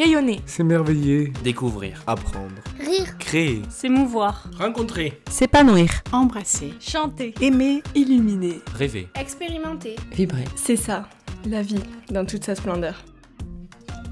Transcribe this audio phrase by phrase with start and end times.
[0.00, 0.40] Rayonner.
[0.46, 1.30] S'émerveiller.
[1.44, 2.02] Découvrir.
[2.06, 2.54] Apprendre.
[2.78, 3.18] Rire.
[3.18, 3.60] Créer.
[3.68, 4.48] S'émouvoir.
[4.58, 5.20] Rencontrer.
[5.28, 5.90] S'épanouir.
[6.10, 6.72] Embrasser.
[6.80, 7.34] Chanter.
[7.42, 7.82] Aimer.
[7.94, 8.60] Illuminer.
[8.74, 9.08] Rêver.
[9.14, 9.96] Expérimenter.
[10.10, 10.46] Vibrer.
[10.56, 11.06] C'est ça,
[11.46, 13.04] la vie, dans toute sa splendeur.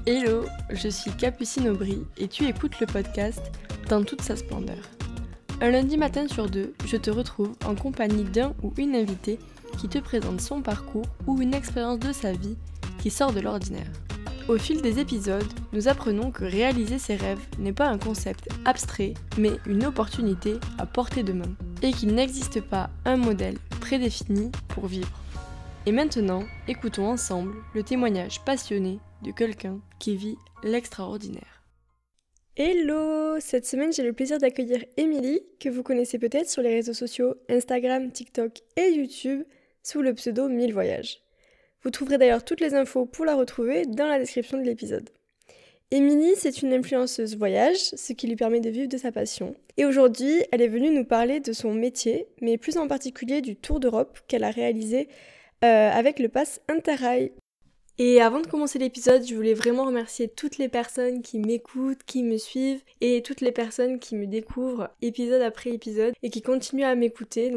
[0.05, 3.41] Hello, je suis Capucine Aubry et tu écoutes le podcast
[3.89, 4.77] Dans toute sa splendeur.
[5.59, 9.39] Un lundi matin sur deux, je te retrouve en compagnie d'un ou une invitée
[9.79, 12.57] qui te présente son parcours ou une expérience de sa vie
[12.99, 13.89] qui sort de l'ordinaire.
[14.49, 19.13] Au fil des épisodes, nous apprenons que réaliser ses rêves n'est pas un concept abstrait,
[19.37, 24.87] mais une opportunité à portée de main, et qu'il n'existe pas un modèle prédéfini pour
[24.87, 25.21] vivre.
[25.85, 31.61] Et maintenant, écoutons ensemble le témoignage passionné de quelqu'un qui vit l'extraordinaire.
[32.55, 36.93] Hello Cette semaine, j'ai le plaisir d'accueillir Émilie, que vous connaissez peut-être sur les réseaux
[36.93, 39.43] sociaux Instagram, TikTok et YouTube,
[39.83, 41.21] sous le pseudo 1000 voyages.
[41.83, 45.09] Vous trouverez d'ailleurs toutes les infos pour la retrouver dans la description de l'épisode.
[45.91, 49.55] Émilie, c'est une influenceuse voyage, ce qui lui permet de vivre de sa passion.
[49.77, 53.55] Et aujourd'hui, elle est venue nous parler de son métier, mais plus en particulier du
[53.55, 55.07] Tour d'Europe qu'elle a réalisé
[55.63, 57.31] euh, avec le pass Interrail.
[57.97, 62.23] Et avant de commencer l'épisode, je voulais vraiment remercier toutes les personnes qui m'écoutent, qui
[62.23, 66.85] me suivent, et toutes les personnes qui me découvrent épisode après épisode et qui continuent
[66.85, 67.51] à m'écouter.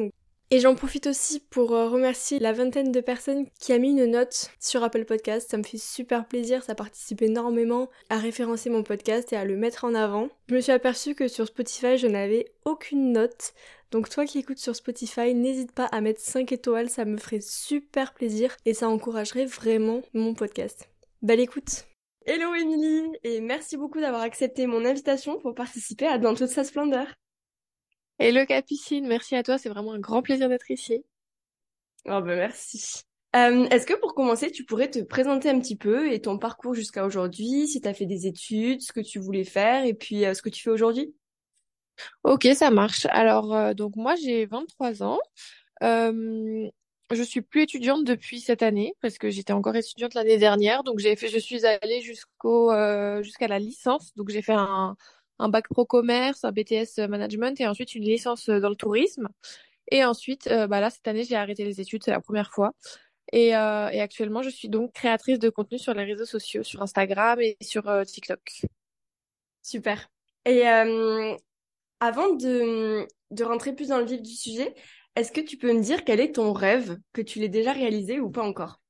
[0.53, 4.05] Et j'en profite aussi pour euh, remercier la vingtaine de personnes qui a mis une
[4.05, 5.50] note sur Apple Podcast.
[5.50, 9.56] Ça me fait super plaisir, ça participe énormément à référencer mon podcast et à le
[9.56, 10.28] mettre en avant.
[10.50, 13.55] Je me suis aperçue que sur Spotify, je n'avais aucune note.
[13.92, 17.41] Donc toi qui écoutes sur Spotify, n'hésite pas à mettre 5 étoiles, ça me ferait
[17.41, 20.91] super plaisir et ça encouragerait vraiment mon podcast.
[21.23, 21.86] Belle écoute
[22.27, 26.62] Hello Émilie et merci beaucoup d'avoir accepté mon invitation pour participer à Dans toute sa
[26.62, 27.06] splendeur.
[28.19, 31.05] Hello Capucine, merci à toi, c'est vraiment un grand plaisir d'être ici.
[32.07, 33.03] Oh ben merci.
[33.35, 36.75] Euh, Est-ce que pour commencer, tu pourrais te présenter un petit peu et ton parcours
[36.75, 40.25] jusqu'à aujourd'hui, si tu as fait des études, ce que tu voulais faire et puis
[40.25, 41.15] euh, ce que tu fais aujourd'hui?
[42.25, 43.07] Ok, ça marche.
[43.11, 45.19] Alors, euh, donc moi j'ai 23 ans.
[45.81, 50.83] Je suis plus étudiante depuis cette année parce que j'étais encore étudiante l'année dernière.
[50.83, 52.73] Donc j'ai fait, je suis allée jusqu'au
[53.23, 54.15] jusqu'à la licence.
[54.17, 54.97] Donc j'ai fait un
[55.39, 59.29] un bac pro commerce, un BTS management et ensuite une licence dans le tourisme.
[59.91, 62.73] Et ensuite, euh, bah là, cette année, j'ai arrêté les études, c'est la première fois.
[63.33, 66.83] Et, euh, et, actuellement, je suis donc créatrice de contenu sur les réseaux sociaux, sur
[66.83, 68.63] Instagram et sur euh, TikTok.
[69.63, 70.11] Super.
[70.45, 71.35] Et euh,
[72.01, 74.75] avant de, de rentrer plus dans le vif du sujet,
[75.17, 78.21] est-ce que tu peux me dire quel est ton rêve, que tu l'aies déjà réalisé
[78.21, 78.82] ou pas encore?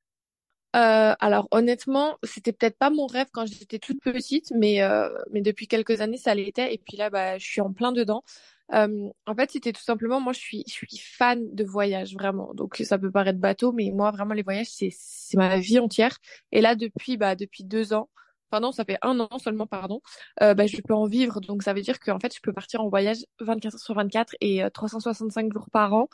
[0.75, 5.43] Euh, alors honnêtement, c'était peut-être pas mon rêve quand j'étais toute petite, mais euh, mais
[5.43, 6.73] depuis quelques années ça l'était.
[6.75, 8.25] Et puis là, bah, je suis en plein dedans.
[8.73, 12.55] Euh, en fait, c'était tout simplement, moi, je suis je suis fan de voyage vraiment.
[12.55, 16.17] Donc ça peut paraître bateau, mais moi vraiment les voyages c'est c'est ma vie entière.
[16.53, 18.09] Et là depuis bah depuis deux ans,
[18.51, 20.01] enfin ça fait un an seulement pardon,
[20.43, 21.41] euh, bah je peux en vivre.
[21.41, 24.35] Donc ça veut dire qu'en fait je peux partir en voyage 24 heures sur 24
[24.41, 26.09] et 365 jours par an.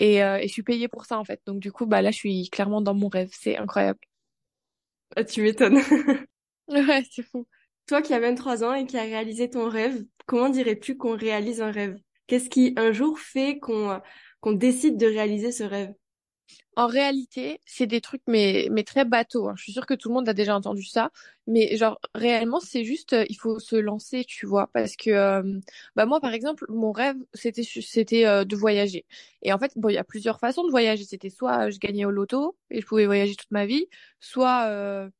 [0.00, 1.40] Et, euh, et, je suis payée pour ça en fait.
[1.46, 3.30] Donc du coup, bah là, je suis clairement dans mon rêve.
[3.32, 4.00] C'est incroyable.
[5.14, 5.76] Ah, tu m'étonnes.
[6.68, 7.46] ouais, c'est fou.
[7.86, 11.60] Toi qui as 23 ans et qui a réalisé ton rêve, comment dirais-tu qu'on réalise
[11.60, 11.96] un rêve?
[12.26, 14.00] Qu'est-ce qui un jour fait qu'on
[14.40, 15.92] qu'on décide de réaliser ce rêve?
[16.76, 19.48] En réalité, c'est des trucs mais mais très bateaux.
[19.48, 19.54] Hein.
[19.56, 21.10] Je suis sûre que tout le monde a déjà entendu ça,
[21.46, 25.60] mais genre réellement, c'est juste euh, il faut se lancer, tu vois, parce que euh,
[25.96, 29.04] bah moi par exemple, mon rêve c'était c'était euh, de voyager.
[29.42, 31.04] Et en fait, bon, il y a plusieurs façons de voyager.
[31.04, 33.86] C'était soit je gagnais au loto et je pouvais voyager toute ma vie,
[34.20, 35.10] soit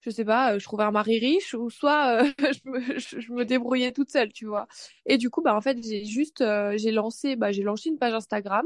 [0.00, 3.92] je sais pas, je trouvais un mari riche ou soit je, me, je, me débrouillais
[3.92, 4.66] toute seule, tu vois.
[5.06, 6.44] Et du coup, bah en fait, j'ai juste
[6.76, 8.64] j'ai lancé bah j'ai lancé une page Instagram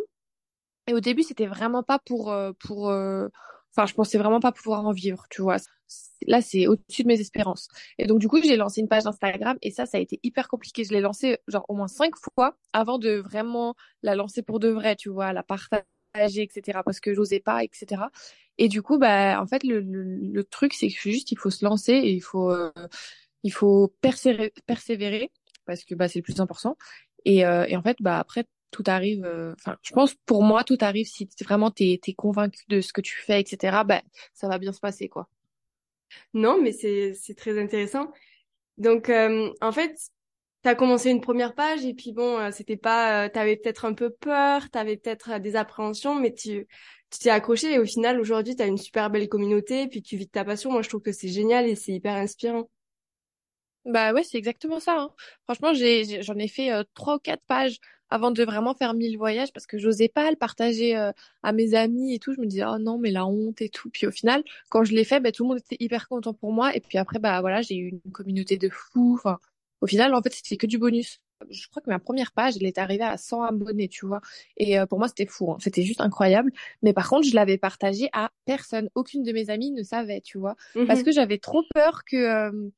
[0.90, 3.28] et au début, c'était vraiment pas pour, euh, pour, euh,
[3.76, 5.56] enfin, je pensais vraiment pas pouvoir en vivre, tu vois.
[6.26, 7.68] Là, c'est au-dessus de mes espérances.
[7.98, 10.48] Et donc, du coup, j'ai lancé une page Instagram et ça, ça a été hyper
[10.48, 10.82] compliqué.
[10.84, 14.68] Je l'ai lancée genre au moins cinq fois avant de vraiment la lancer pour de
[14.68, 15.84] vrai, tu vois, la partager,
[16.42, 16.80] etc.
[16.84, 18.10] Parce que j'osais pas, etc.
[18.58, 21.50] Et du coup, bah, en fait, le, le, le truc, c'est que juste, il faut
[21.50, 22.72] se lancer et il faut, euh,
[23.44, 25.30] il faut persévérer, persévérer
[25.66, 26.76] parce que bah, c'est le plus important.
[27.24, 29.24] Et, euh, et en fait, bah, après, tout arrive.
[29.24, 32.92] Euh, enfin, je pense pour moi, tout arrive si vraiment t'es es convaincu de ce
[32.92, 33.84] que tu fais, etc.
[33.84, 34.00] Ben,
[34.34, 35.28] ça va bien se passer, quoi.
[36.34, 38.12] Non, mais c'est c'est très intéressant.
[38.78, 39.96] Donc, euh, en fait,
[40.62, 44.10] t'as commencé une première page et puis bon, euh, c'était pas, t'avais peut-être un peu
[44.10, 46.66] peur, t'avais peut-être des appréhensions, mais tu
[47.10, 50.26] tu t'es accroché et au final, aujourd'hui, t'as une super belle communauté, puis tu vis
[50.26, 50.70] de ta passion.
[50.70, 52.70] Moi, je trouve que c'est génial et c'est hyper inspirant.
[53.84, 54.96] Bah ouais, c'est exactement ça.
[55.00, 55.10] Hein.
[55.44, 59.52] Franchement, j'ai j'en ai, fait trois ou quatre pages avant de vraiment faire mille voyages
[59.52, 61.12] parce que j'osais pas le partager euh,
[61.42, 62.32] à mes amis et tout.
[62.34, 63.90] Je me disais, oh non, mais la honte et tout.
[63.90, 66.52] Puis au final, quand je l'ai fait, bah, tout le monde était hyper content pour
[66.52, 66.74] moi.
[66.74, 69.16] Et puis après, bah voilà, j'ai eu une communauté de fous.
[69.18, 69.38] Enfin,
[69.80, 71.20] au final, en fait, c'était que du bonus.
[71.48, 74.20] Je crois que ma première page, elle est arrivée à 100 abonnés, tu vois.
[74.58, 75.52] Et euh, pour moi, c'était fou.
[75.52, 75.56] Hein.
[75.60, 76.52] C'était juste incroyable.
[76.82, 78.90] Mais par contre, je l'avais partagé à personne.
[78.94, 80.56] Aucune de mes amies ne savait, tu vois.
[80.86, 81.04] Parce mhm.
[81.06, 82.70] que j'avais trop peur que euh,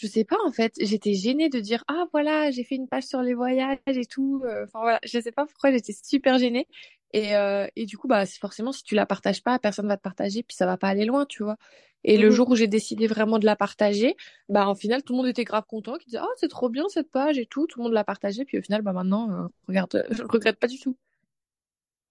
[0.00, 3.04] je sais pas en fait, j'étais gênée de dire ah voilà, j'ai fait une page
[3.04, 4.42] sur les voyages et tout.
[4.46, 6.66] Euh, enfin voilà, je sais pas pourquoi j'étais super gênée.
[7.12, 10.02] Et, euh, et du coup bah forcément si tu la partages pas, personne va te
[10.02, 11.56] partager puis ça va pas aller loin, tu vois.
[12.02, 14.16] Et le mmh jour où j'ai décidé vraiment de la partager,
[14.48, 16.88] bah en final tout le monde était grave content, qui disait oh c'est trop bien
[16.88, 19.48] cette page et tout, tout le monde l'a partagé puis au final bah maintenant euh,
[19.68, 20.96] regarde, je regrette pas du tout.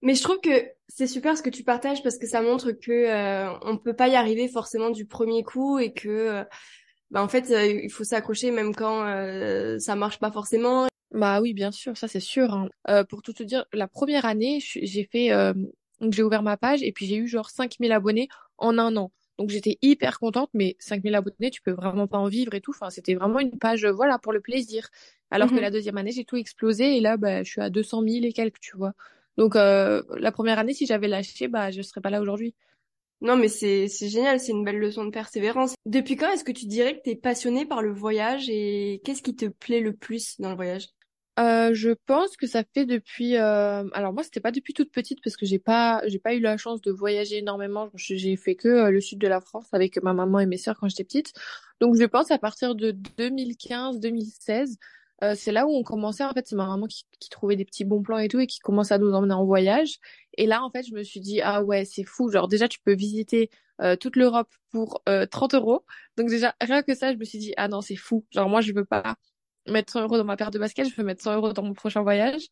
[0.02, 0.50] Mais je trouve que
[0.88, 4.08] c'est super ce que tu partages parce que ça montre que euh, on peut pas
[4.08, 6.44] y arriver forcément du premier coup et que
[7.10, 10.86] bah en fait euh, il faut s'accrocher même quand euh, ça marche pas forcément.
[11.10, 12.54] Bah oui, bien sûr, ça c'est sûr.
[12.54, 12.68] Hein.
[12.88, 15.52] Euh, pour tout te dire, la première année, j'ai fait, euh,
[16.08, 18.28] j'ai ouvert ma page et puis j'ai eu genre 5000 abonnés
[18.58, 19.10] en un an.
[19.36, 22.70] Donc j'étais hyper contente, mais 5000 abonnés, tu peux vraiment pas en vivre et tout.
[22.70, 24.88] Enfin, c'était vraiment une page, voilà, pour le plaisir.
[25.32, 25.62] Alors que mhm.
[25.62, 28.32] la deuxième année, j'ai tout explosé et là, bah, je suis à 200 000 et
[28.32, 28.92] quelques, tu vois.
[29.36, 32.54] Donc la première année, si j'avais lâché, bah, je serais pas là aujourd'hui.
[33.20, 35.74] Non, mais c'est génial, c'est une belle leçon de persévérance.
[35.84, 39.22] Depuis quand est-ce que tu dirais que tu es passionnée par le voyage et qu'est-ce
[39.22, 40.88] qui te plaît le plus dans le voyage?
[41.38, 43.36] Euh, je pense que ça fait depuis.
[43.36, 43.84] Euh...
[43.92, 46.56] Alors moi, c'était pas depuis toute petite parce que j'ai pas, j'ai pas eu la
[46.56, 47.90] chance de voyager énormément.
[47.94, 50.78] J'ai fait que euh, le sud de la France avec ma maman et mes sœurs
[50.78, 51.32] quand j'étais petite.
[51.80, 54.76] Donc je pense à partir de 2015-2016,
[55.22, 57.64] euh, c'est là où on commençait, en fait, c'est ma maman qui, qui, trouvait des
[57.64, 59.98] petits bons plans et tout et qui commençait à nous emmener en voyage.
[60.38, 62.30] Et là, en fait, je me suis dit, ah ouais, c'est fou.
[62.30, 63.50] Genre, déjà, tu peux visiter
[63.80, 65.84] euh, toute l'Europe pour euh, 30 euros.
[66.16, 68.24] Donc déjà, rien que ça, je me suis dit, ah non, c'est fou.
[68.30, 69.16] Genre, moi, je veux pas
[69.68, 71.74] mettre 100 euros dans ma paire de baskets, je veux mettre 100 euros dans mon
[71.74, 72.48] prochain voyage.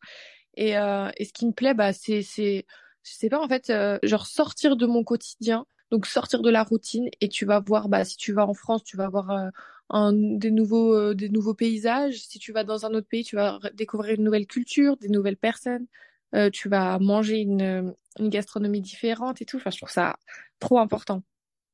[0.55, 2.65] Et, euh, et ce qui me plaît, bah, c'est, c'est,
[3.03, 5.65] je sais pas, en fait, euh, genre sortir de mon quotidien.
[5.91, 8.83] Donc sortir de la routine et tu vas voir, bah, si tu vas en France,
[8.83, 9.49] tu vas voir euh,
[9.89, 12.19] un, des nouveaux euh, des nouveaux paysages.
[12.19, 15.37] Si tu vas dans un autre pays, tu vas découvrir une nouvelle culture, des nouvelles
[15.37, 15.87] personnes.
[16.35, 19.57] Euh, tu vas manger une, une gastronomie différente et tout.
[19.57, 20.17] Enfin, je trouve ça
[20.59, 21.23] trop important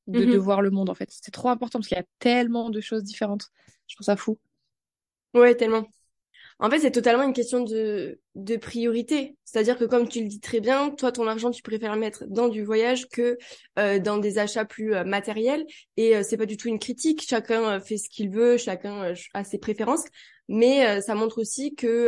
[0.08, 0.38] de, de mhm.
[0.38, 1.10] voir le monde en fait.
[1.12, 3.50] C'est trop important parce qu'il y a tellement de choses différentes.
[3.88, 4.38] Je trouve ça fou.
[5.34, 5.86] Ouais, tellement.
[6.60, 9.36] En fait, c'est totalement une question de, de priorité.
[9.44, 12.24] C'est-à-dire que comme tu le dis très bien, toi, ton argent, tu préfères le mettre
[12.28, 13.38] dans du voyage que
[13.78, 15.66] euh, dans des achats plus euh, matériels.
[15.98, 17.26] Et euh, c'est pas du tout une critique.
[17.28, 20.06] Chacun euh, fait ce qu'il veut, chacun a ses préférences.
[20.48, 22.08] Mais ça montre aussi que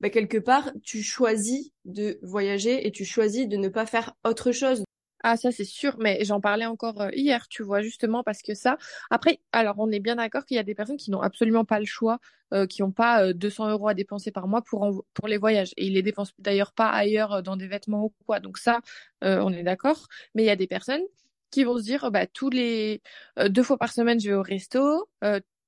[0.00, 4.50] bah, quelque part, tu choisis de voyager et tu choisis de ne pas faire autre
[4.50, 4.82] chose.
[5.28, 8.54] Ah, ça, c'est sûr, mais j'en parlais encore euh, hier, tu vois, justement, parce que
[8.54, 8.78] ça.
[9.10, 11.80] Après, alors, on est bien d'accord qu'il y a des personnes qui n'ont absolument pas
[11.80, 12.20] le choix,
[12.54, 15.72] euh, qui n'ont pas 200 euh, euros à dépenser par mois pour, pour les voyages.
[15.76, 18.38] Et ils les dépensent d'ailleurs pas ailleurs dans des vêtements ou quoi.
[18.38, 18.80] Donc, ça,
[19.22, 20.06] on est d'accord.
[20.36, 21.02] Mais il y a des personnes
[21.50, 23.02] qui vont se dire, bah, tous les
[23.48, 25.08] deux fois par semaine, je vais au resto,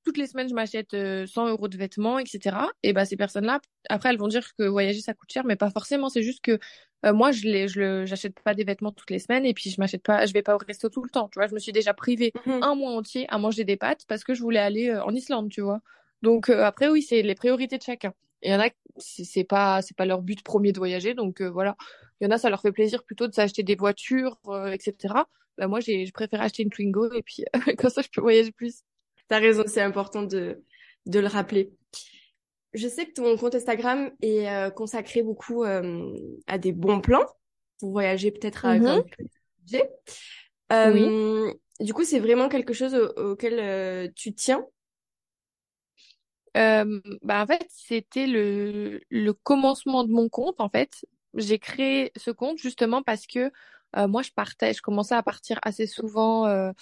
[0.08, 2.56] toutes les semaines, je m'achète 100 euh, euros de vêtements, etc.
[2.82, 3.60] Et bah, ces personnes-là,
[3.90, 6.08] après, elles vont dire que voyager, ça coûte cher, mais pas forcément.
[6.08, 6.58] C'est juste que
[7.04, 9.78] euh, moi, je les, je j'achète pas des vêtements toutes les semaines et puis je
[9.78, 11.28] m'achète pas, je vais pas au resto tout le temps.
[11.28, 12.62] Tu vois, je me suis déjà privée mhm.
[12.62, 15.50] un mois entier à manger des pâtes parce que je voulais aller euh, en Islande,
[15.50, 15.80] tu vois.
[16.22, 18.14] Donc après, oui, c'est les priorités de chacun.
[18.42, 21.76] Il y en a, c'est pas, c'est pas leur but premier de voyager, donc voilà.
[22.20, 24.40] Il y en a, ça leur fait plaisir plutôt de s'acheter des voitures,
[24.72, 25.14] etc.
[25.58, 27.44] Bah, moi, j'ai, je préfère acheter une Twingo et puis
[27.78, 28.82] comme ça, je peux voyager plus.
[29.28, 30.62] T'as raison, c'est important de,
[31.06, 31.72] de le rappeler.
[32.74, 36.12] Je sais que ton compte Instagram est euh, consacré beaucoup euh,
[36.46, 37.24] à des bons plans
[37.80, 39.02] pour voyager peut-être à mm
[39.60, 39.90] budget.
[40.72, 44.66] Euh, Du coup, c'est vraiment quelque chose auquel euh, tu tiens?
[47.22, 50.60] Bah en fait, c'était le, le commencement de mon compte.
[50.60, 53.50] En fait, j'ai créé ce compte justement parce que
[53.96, 56.72] moi, je partais, je commençais à partir assez souvent euh,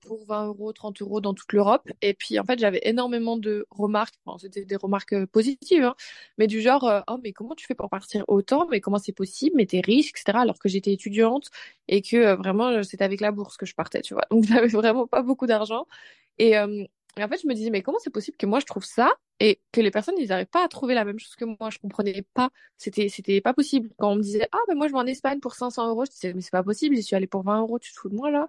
[0.00, 1.90] pour 20 euros, 30 euros dans toute l'Europe.
[2.02, 4.14] Et puis, en fait, j'avais énormément de remarques.
[4.24, 5.94] Enfin, c'était des remarques euh, positives, hein,
[6.38, 8.66] mais du genre, euh, oh, mais comment tu fais pour partir autant?
[8.70, 9.56] Mais comment c'est possible?
[9.56, 10.40] Mais t'es riche, etc.
[10.40, 11.50] Alors que j'étais étudiante
[11.88, 14.24] et que vraiment, c'était avec la bourse que je partais, tu vois.
[14.30, 15.86] Donc, j'avais vraiment pas beaucoup d'argent.
[16.38, 16.50] Et,
[17.18, 19.14] et, en fait, je me disais, mais comment c'est possible que moi, je trouve ça
[19.40, 21.70] et que les personnes, ils n'arrivent pas à trouver la même chose que moi?
[21.70, 22.50] Je comprenais pas.
[22.76, 23.90] C'était, c'était pas possible.
[23.98, 26.10] Quand on me disait, ah, ben moi, je vais en Espagne pour 500 euros, je
[26.10, 28.14] disais, mais c'est pas possible, j'y suis allée pour 20 euros, tu te fous de
[28.16, 28.48] moi, là?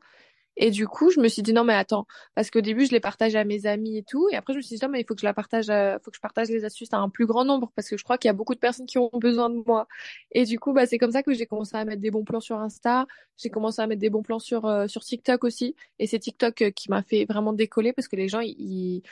[0.58, 3.00] Et du coup, je me suis dit non mais attends, parce qu'au début je les
[3.00, 5.06] partageais à mes amis et tout, et après je me suis dit non mais il
[5.08, 5.68] faut que je la partage,
[6.04, 8.18] faut que je partage les astuces à un plus grand nombre parce que je crois
[8.18, 9.88] qu'il y a beaucoup de personnes qui ont besoin de moi.
[10.32, 12.40] Et du coup, bah c'est comme ça que j'ai commencé à mettre des bons plans
[12.40, 13.06] sur Insta,
[13.38, 16.62] j'ai commencé à mettre des bons plans sur euh, sur TikTok aussi, et c'est TikTok
[16.64, 19.04] euh, qui m'a fait vraiment décoller parce que les gens ils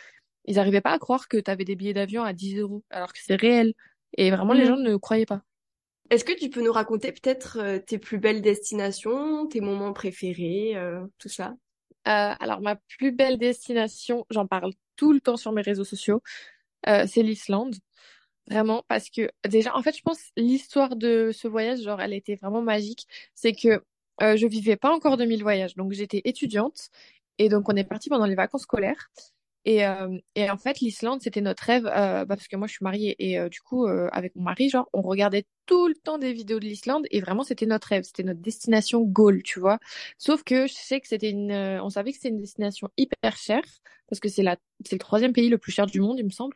[0.45, 3.13] ils arrivaient pas à croire que tu avais des billets d'avion à 10 euros alors
[3.13, 3.73] que c'est réel.
[4.17, 4.67] Et vraiment, les Mhm.
[4.67, 5.43] gens ne croyaient pas.
[6.09, 10.74] Est-ce que tu peux nous raconter peut-être euh, tes plus belles destinations, tes moments préférés,
[10.75, 11.55] euh, tout ça?
[12.07, 16.21] Euh, alors, ma plus belle destination, j'en parle tout le temps sur mes réseaux sociaux,
[16.88, 17.75] euh, c'est l'Islande.
[18.47, 22.35] Vraiment, parce que déjà, en fait, je pense l'histoire de ce voyage, genre, elle était
[22.35, 23.07] vraiment magique.
[23.33, 23.83] C'est que
[24.21, 26.89] je vivais pas encore 2000 voyages, donc j'étais étudiante
[27.38, 29.09] et donc on est parti pendant les vacances scolaires.
[29.65, 32.74] Et, euh, et en fait, l'Islande, c'était notre rêve, euh, bah, parce que moi, je
[32.74, 36.17] suis mariée et euh, du coup, avec mon mari, genre, on regardait tout le temps
[36.19, 39.79] des vidéos de l'Islande et vraiment, c'était notre rêve, c'était notre destination goal, tu vois.
[40.19, 43.63] Sauf que je sais que c'était une, on savait que c'était une destination hyper chère
[44.07, 46.29] parce que c'est la, c'est le troisième pays le plus cher du monde, il me
[46.29, 46.55] semble.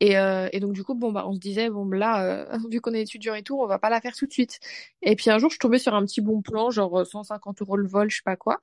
[0.00, 2.80] Et, euh, et donc du coup, bon bah, on se disait bon là, euh, vu
[2.80, 4.58] qu'on est étudiant et tout, on va pas la faire tout de suite.
[5.02, 7.76] Et puis un jour, je tombée sur un petit bon plan, genre euh, 150 euros
[7.76, 8.60] le vol, je sais pas quoi.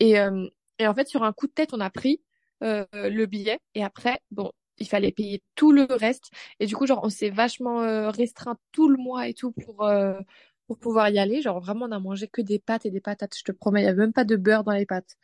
[0.00, 2.22] Et euh, et en fait, sur un coup de tête, on a pris
[2.62, 3.58] euh, le billet.
[3.74, 6.30] Et après, bon, il fallait payer tout le reste.
[6.60, 9.84] Et du coup, genre, on s'est vachement euh, restreint tout le mois et tout pour
[9.84, 10.18] euh,
[10.66, 11.42] pour pouvoir y aller.
[11.42, 13.36] Genre vraiment, on a mangé que des pâtes et des patates.
[13.36, 15.16] Je te promets, il y avait même pas de beurre dans les pâtes.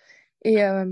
[0.45, 0.87] Et euh,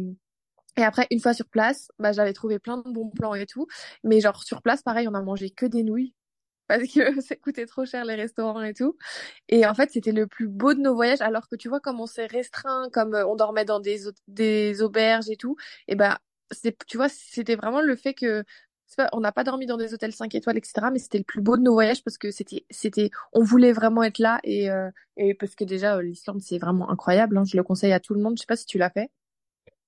[0.78, 3.66] et après, une fois sur place, bah, j'avais trouvé plein de bons plans et tout.
[4.04, 6.14] Mais genre, sur place, pareil, on a mangé que des nouilles.
[6.68, 8.96] Parce que ça coûtait trop cher les restaurants et tout.
[9.49, 11.20] Et en fait, c'était le plus beau de nos voyages.
[11.22, 14.82] Alors que tu vois, comme on s'est restreint, comme euh, on dormait dans des, des
[14.82, 15.56] auberges et tout.
[15.88, 16.18] Et c'est,
[16.87, 18.44] tu vois, c'était vraiment le fait que,
[19.12, 20.90] on n'a pas dormi dans des hôtels 5 étoiles, etc.
[20.92, 24.02] Mais c'était le plus beau de nos voyages parce que c'était, c'était, on voulait vraiment
[24.02, 24.40] être là.
[24.44, 27.37] Et, euh, et parce que déjà, euh, l'Islande, c'est vraiment incroyable.
[27.38, 27.44] hein.
[27.44, 28.37] Je le conseille à tout le monde.
[28.37, 29.11] Je sais pas si tu l'as fait.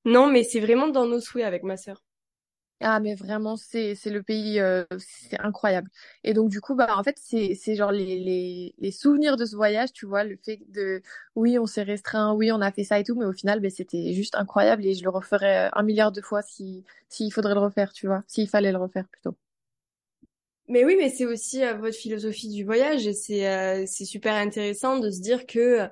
[0.05, 2.04] Non, mais c'est vraiment dans nos souhaits avec ma sœur.
[2.81, 5.89] Ah mais vraiment c'est c'est le pays euh, c'est incroyable.
[6.25, 9.45] Et donc du coup bah en fait c'est c'est genre les les les souvenirs de
[9.47, 11.01] ce voyage tu vois le fait de
[11.37, 13.71] oui on s'est restreint oui on a fait ça et tout mais au final ben
[13.71, 17.61] c'était juste incroyable et je le referais un milliard de fois si s'il faudrait le
[17.61, 19.37] refaire tu vois s'il fallait le refaire plutôt.
[20.69, 24.35] Mais oui, mais c'est aussi euh, votre philosophie du voyage et c'est euh, c'est super
[24.35, 25.89] intéressant de se dire que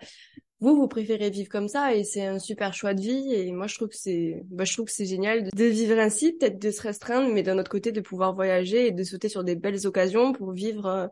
[0.62, 3.66] vous vous préférez vivre comme ça et c'est un super choix de vie et moi
[3.66, 6.70] je trouve que c'est bah, je trouve que c'est génial de, vivre ainsi, peut-être de
[6.70, 9.88] se restreindre mais d'un autre côté de pouvoir voyager et de sauter sur des belles
[9.88, 11.08] occasions pour vivre euh,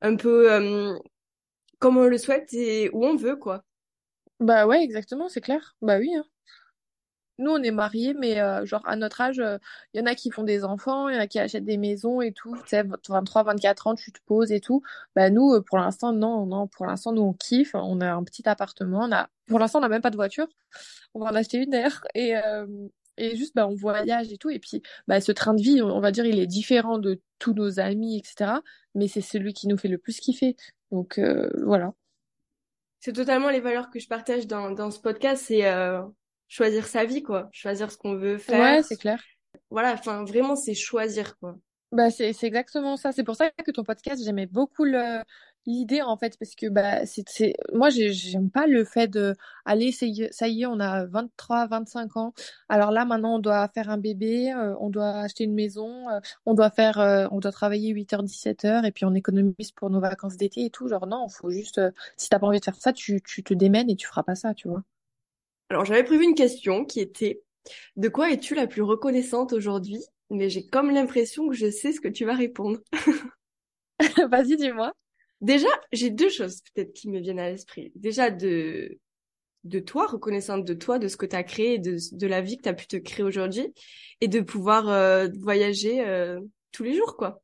[0.00, 0.98] un peu euh,
[1.78, 3.62] comme on le souhaite et où on veut quoi.
[4.40, 6.24] bah ouais exactement c'est clair bah oui hein.
[7.42, 9.42] Nous, on est mariés, mais euh, genre à notre âge,
[9.92, 11.76] il y en a qui font des enfants, il y en a qui achètent des
[11.76, 12.54] maisons et tout.
[12.62, 14.82] Tu sais, 23, 24 ans, tu te poses et tout.
[15.16, 16.66] Bah nous, euh, pour l'instant, non, non.
[16.68, 17.74] Pour l'instant, nous, on kiffe.
[17.74, 19.00] On a un petit appartement.
[19.04, 20.48] On a, pour l'instant, on n'a même pas de voiture.
[21.14, 22.02] On va en acheter une d'ailleurs.
[22.14, 22.66] Et euh,
[23.18, 24.50] et juste, bah, on voyage et tout.
[24.50, 27.52] Et puis, bah, ce train de vie, on, va dire, il est différent de tous
[27.52, 28.52] nos amis, etc.
[28.94, 30.56] Mais c'est celui qui nous fait le plus kiffer.
[30.90, 31.92] Donc euh, voilà.
[33.00, 36.02] C'est totalement les valeurs que je partage dans dans ce podcast, c'est euh,
[36.52, 38.60] choisir sa vie quoi, choisir ce qu'on veut faire.
[38.62, 39.18] Ouais, c'est clair.
[39.70, 41.56] Voilà, enfin vraiment c'est choisir quoi.
[41.92, 43.12] Bah c'est c'est exactement ça.
[43.12, 45.22] C'est pour ça que ton podcast, j'aimais beaucoup le
[45.66, 49.36] l'idée en fait parce que bah c'est c'est moi j'ai- j'aime pas le fait de
[49.66, 52.32] aller ça y est, ça y est, on a 23 25 ans.
[52.70, 56.18] Alors là maintenant on doit faire un bébé, euh, on doit acheter une maison, euh,
[56.46, 60.00] on doit faire euh, on doit travailler 8h 17h et puis on économise pour nos
[60.00, 60.88] vacances d'été et tout.
[60.88, 61.80] Genre non, faut juste
[62.16, 64.34] si t'as pas envie de faire ça, tu tu te démènes et tu feras pas
[64.34, 64.82] ça, tu vois.
[65.72, 67.40] Alors j'avais prévu une question qui était
[67.96, 70.04] de quoi es-tu la plus reconnaissante aujourd'hui?
[70.28, 72.78] Mais j'ai comme l'impression que je sais ce que tu vas répondre.
[74.30, 74.92] Vas-y, dis-moi.
[75.40, 77.90] Déjà, j'ai deux choses peut-être qui me viennent à l'esprit.
[77.94, 78.98] Déjà de
[79.64, 82.58] de toi, reconnaissante de toi, de ce que tu as créé, de, de la vie
[82.58, 83.72] que tu as pu te créer aujourd'hui,
[84.20, 86.38] et de pouvoir euh, voyager euh,
[86.72, 87.41] tous les jours, quoi.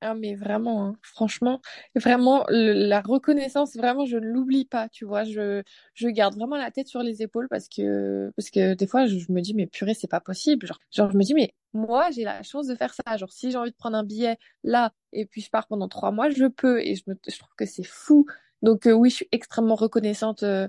[0.00, 1.60] Ah mais vraiment, hein, franchement,
[1.96, 5.64] vraiment la reconnaissance, vraiment je ne l'oublie pas, tu vois, je
[5.94, 9.18] je garde vraiment la tête sur les épaules parce que parce que des fois je,
[9.18, 12.12] je me dis mais purée c'est pas possible, genre genre je me dis mais moi
[12.12, 14.92] j'ai la chance de faire ça, genre si j'ai envie de prendre un billet là
[15.12, 16.80] et puis je pars pendant trois mois je peux.
[16.80, 18.24] Et je me je trouve que c'est fou,
[18.62, 20.68] donc euh, oui je suis extrêmement reconnaissante euh,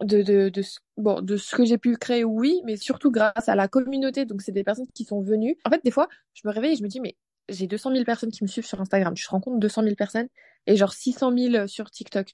[0.00, 3.48] de, de, de, ce- bon, de ce que j'ai pu créer, oui, mais surtout grâce
[3.48, 4.24] à la communauté.
[4.24, 5.56] Donc, c'est des personnes qui sont venues.
[5.64, 7.16] En fait, des fois, je me réveille et je me dis, mais
[7.48, 9.14] j'ai 200 000 personnes qui me suivent sur Instagram.
[9.14, 10.28] Tu te rends compte, 200 000 personnes
[10.66, 12.28] et genre 600 000 sur TikTok.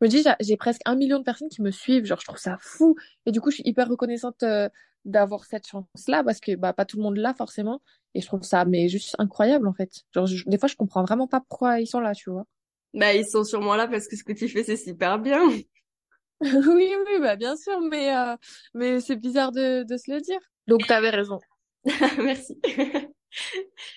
[0.00, 2.04] Je me dis, j'ai presque un million de personnes qui me suivent.
[2.04, 2.96] Genre, je trouve ça fou.
[3.26, 4.68] Et du coup, je suis hyper reconnaissante euh,
[5.04, 7.80] d'avoir cette chance-là parce que bah, pas tout le monde l'a forcément.
[8.14, 10.02] Et je trouve ça mais juste incroyable, en fait.
[10.14, 12.46] Genre, je- des fois, je comprends vraiment pas pourquoi ils sont là, tu vois.
[12.94, 15.40] Bah ils sont sûrement là parce que ce que tu fais c'est super bien.
[16.40, 18.36] Oui, oui, bah bien sûr, mais, euh,
[18.74, 20.38] mais c'est bizarre de, de se le dire.
[20.66, 21.38] Donc, t'avais raison.
[22.18, 22.58] Merci.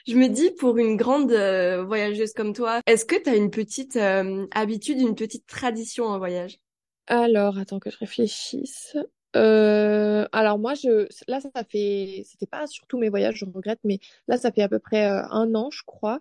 [0.07, 3.51] Je me dis, pour une grande euh, voyageuse comme toi, est-ce que tu as une
[3.51, 6.59] petite euh, habitude, une petite tradition en voyage?
[7.07, 8.97] Alors, attends que je réfléchisse.
[9.35, 13.79] Euh, alors moi, je, là, ça fait, c'était pas sur tous mes voyages, je regrette,
[13.83, 16.19] mais là, ça fait à peu près euh, un an, je crois.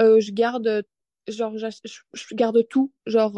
[0.00, 0.84] Euh, je garde,
[1.28, 2.92] genre, je, garde tout.
[3.06, 3.32] Genre,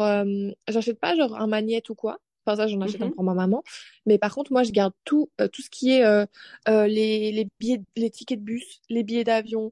[0.67, 2.19] j'achète pas genre un magnète ou quoi.
[2.45, 3.13] Enfin, ça, j'en achète un Mhm.
[3.15, 3.63] pour ma maman.
[4.05, 6.25] Mais par contre, moi, je garde tout, euh, tout ce qui est euh,
[6.67, 9.71] euh, les, les billets, les tickets de bus, les billets d'avion,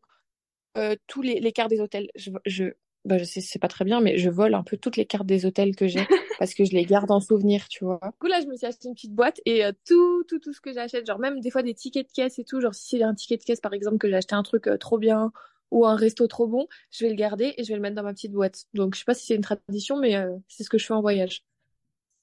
[1.08, 2.10] tous les, les cartes des hôtels.
[2.16, 2.66] Je, je,
[3.06, 5.28] bah, je sais, c'est pas très bien, mais je vole un peu toutes les cartes
[5.28, 6.00] des hôtels que j'ai
[6.40, 8.00] parce que je les garde en souvenir, tu vois.
[8.04, 10.62] Du coup, là, je me suis acheté une petite boîte et tout, tout, tout ce
[10.62, 13.04] que j'achète, genre même des fois des tickets de caisse et tout, genre si c'est
[13.04, 15.32] un ticket de caisse, par exemple, que j'ai acheté un truc trop bien
[15.70, 18.04] ou un resto trop bon, je vais le garder et je vais le mettre dans
[18.04, 18.66] ma petite boîte.
[18.74, 20.16] Donc, je sais pas si c'est une tradition, mais
[20.48, 21.44] c'est ce que je fais en voyage.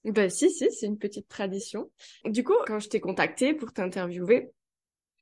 [0.04, 1.90] Bah si, si, c'est une petite tradition.
[2.25, 4.50] Du coup, quand je t'ai contacté pour t'interviewer,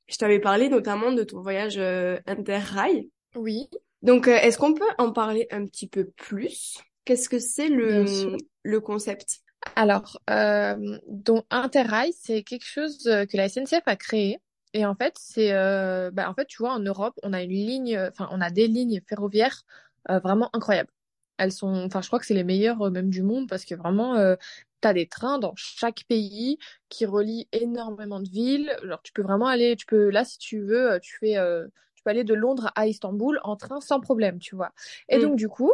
[0.07, 3.09] je t'avais parlé notamment de ton voyage euh, interrail.
[3.35, 3.69] Oui,
[4.01, 6.77] Donc, euh, est-ce qu'on peut en parler un petit peu plus?
[7.05, 9.39] Qu'est-ce que c'est le, le concept?
[9.75, 14.39] Alors, euh, donc Interrail, c'est quelque chose euh, que la SNCF a créé.
[14.73, 17.51] Et en fait, c'est, euh, bah, en fait, tu vois, en Europe, on a une
[17.51, 19.63] ligne, enfin, on a des lignes ferroviaires
[20.09, 20.91] euh, vraiment incroyables.
[21.39, 23.75] Elles sont, enfin, je crois que c'est les meilleures euh, même du monde parce que
[23.75, 24.35] vraiment, euh,
[24.81, 26.57] t'as des trains dans chaque pays
[26.89, 28.75] qui relient énormément de villes.
[28.83, 31.67] Genre, tu peux vraiment aller, tu peux, là, si tu veux, euh, tu fais, euh,
[31.95, 34.71] tu peux aller de Londres à Istanbul en train sans problème, tu vois.
[35.09, 35.21] Et Mm.
[35.21, 35.71] donc, du coup,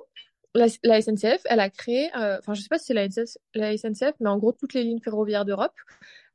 [0.55, 3.37] la, la SNCF, elle a créé, euh, enfin, je sais pas si c'est la SNCF,
[3.55, 5.73] la SNCF, mais en gros, toutes les lignes ferroviaires d'Europe,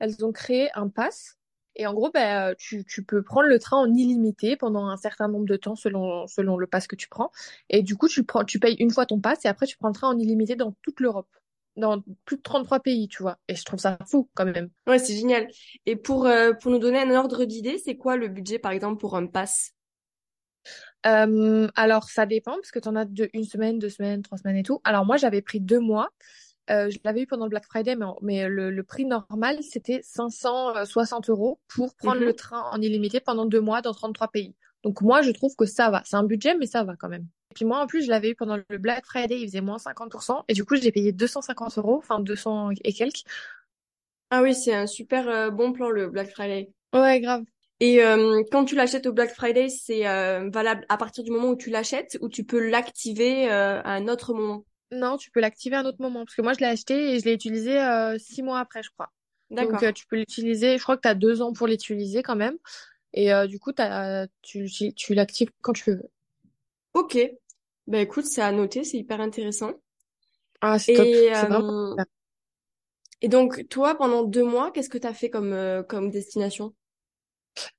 [0.00, 1.38] elles ont créé un pass.
[1.76, 5.28] Et en gros, bah, tu, tu peux prendre le train en illimité pendant un certain
[5.28, 7.30] nombre de temps selon, selon le pass que tu prends.
[7.68, 9.88] Et du coup, tu prends, tu payes une fois ton pass et après, tu prends
[9.88, 11.28] le train en illimité dans toute l'Europe.
[11.76, 13.38] Dans plus de 33 pays, tu vois.
[13.48, 14.70] Et je trouve ça fou, quand même.
[14.86, 15.48] Ouais, c'est génial.
[15.86, 19.00] Et pour, euh, pour nous donner un ordre d'idée, c'est quoi le budget, par exemple,
[19.00, 19.72] pour un pass?
[21.06, 24.38] Euh, alors, ça dépend, parce que tu en as de une semaine, deux semaines, trois
[24.38, 24.80] semaines et tout.
[24.84, 26.10] Alors, moi, j'avais pris deux mois.
[26.70, 31.28] Euh, je l'avais eu pendant le Black Friday, mais, le, le prix normal, c'était 560
[31.28, 32.34] euros pour prendre le Mhm.
[32.34, 34.54] train en illimité pendant deux mois dans 33 pays.
[34.84, 36.02] Donc, moi, je trouve que ça va.
[36.04, 37.26] C'est un budget, mais ça va quand même.
[37.50, 39.78] Et puis, moi, en plus, je l'avais eu pendant le Black Friday, il faisait moins
[39.78, 40.44] 50%.
[40.48, 43.24] Et du coup, j'ai payé 250 euros, enfin 200 et quelques.
[44.30, 46.70] Ah oui, c'est un super euh, bon plan, le Black Friday.
[46.92, 47.44] Ouais, grave.
[47.80, 51.48] Et euh, quand tu l'achètes au Black Friday, c'est euh, valable à partir du moment
[51.48, 54.64] où tu l'achètes ou tu peux l'activer à un autre moment?
[54.92, 56.24] Non, tu peux l'activer à un autre moment.
[56.24, 58.90] Parce que moi, je l'ai acheté et je l'ai utilisé euh, six mois après, je
[58.90, 59.10] crois.
[59.50, 60.78] Donc, euh, tu peux l'utiliser.
[60.78, 62.56] Je crois que tu as deux ans pour l'utiliser quand même.
[63.12, 66.02] Et euh, du coup, t'as, tu, tu, tu l'actives quand tu veux.
[66.94, 67.18] Ok.
[67.86, 69.72] Bah écoute, c'est à noter, c'est hyper intéressant.
[70.60, 71.08] Ah, c'est top.
[71.08, 72.04] Et, vraiment euh,
[73.22, 76.74] et donc, toi, pendant deux mois, qu'est-ce que tu as fait comme, euh, comme destination?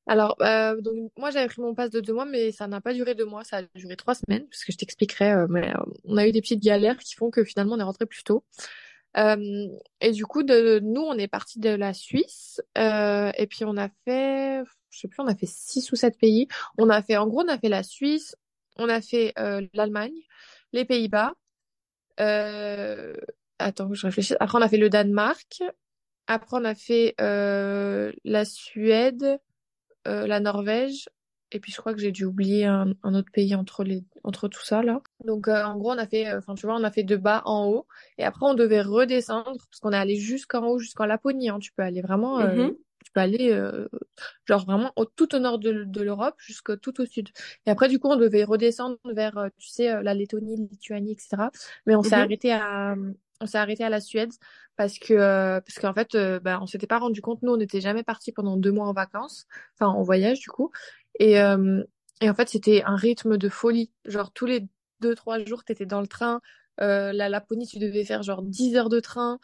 [0.08, 2.94] Alors, euh, donc, moi, j'avais pris mon pass de deux mois, mais ça n'a pas
[2.94, 3.44] duré deux mois.
[3.44, 5.32] Ça a duré trois semaines, parce que je t'expliquerai.
[5.32, 7.84] euh, mais euh, on a eu des petites galères qui font que finalement, on est
[7.84, 8.44] rentré plus tôt.
[9.16, 12.62] Et du coup, nous, on est parti de la Suisse.
[12.78, 16.48] et puis, on a fait, je sais plus, on a fait six ou sept pays.
[16.78, 18.36] On a fait, en gros, on a fait la Suisse,
[18.78, 19.34] on a fait
[19.74, 20.16] l'Allemagne,
[20.74, 21.34] les Pays-Bas.
[22.18, 24.36] Attends, que je réfléchis.
[24.40, 25.62] Après, on a fait le Danemark.
[26.28, 29.40] Après, on a fait la Suède,
[30.08, 31.10] euh, la Norvège.
[31.52, 34.48] Et puis, je crois que j'ai dû oublier un, un autre pays entre les, entre
[34.48, 35.02] tout ça, là.
[35.26, 37.16] Donc, euh, en gros, on a fait, euh, enfin, tu vois, on a fait de
[37.18, 37.88] bas en haut.
[38.18, 41.50] Et après, on devait redescendre parce qu'on est allé jusqu'en haut, jusqu'en Laponie.
[41.50, 41.60] Hein.
[41.60, 42.78] Tu peux aller vraiment, euh, Mhm.
[43.04, 43.88] tu peux aller, euh,
[44.46, 47.30] genre vraiment au, tout au nord de, de l'Europe jusqu'au tout au sud.
[47.66, 51.52] Et après, du coup, on devait redescendre vers, tu sais, la Lettonie, Lituanie, etc.
[51.86, 52.22] Mais on s'est Mhm.
[52.22, 52.96] arrêté à,
[53.42, 54.32] on s'est arrêté à la Suède
[54.78, 57.42] parce que, euh, parce qu'en fait, euh, bah, on s'était pas rendu compte.
[57.42, 60.72] Nous, on n'était jamais partis pendant deux mois en vacances, enfin en voyage du coup.
[61.20, 61.84] Et, euh,
[62.22, 63.92] et en fait, c'était un rythme de folie.
[64.06, 64.68] Genre tous les
[65.02, 66.42] deux, trois jours, t'étais dans le train.
[66.80, 69.40] Euh, la Laponie, tu devais faire genre 10 heures de train.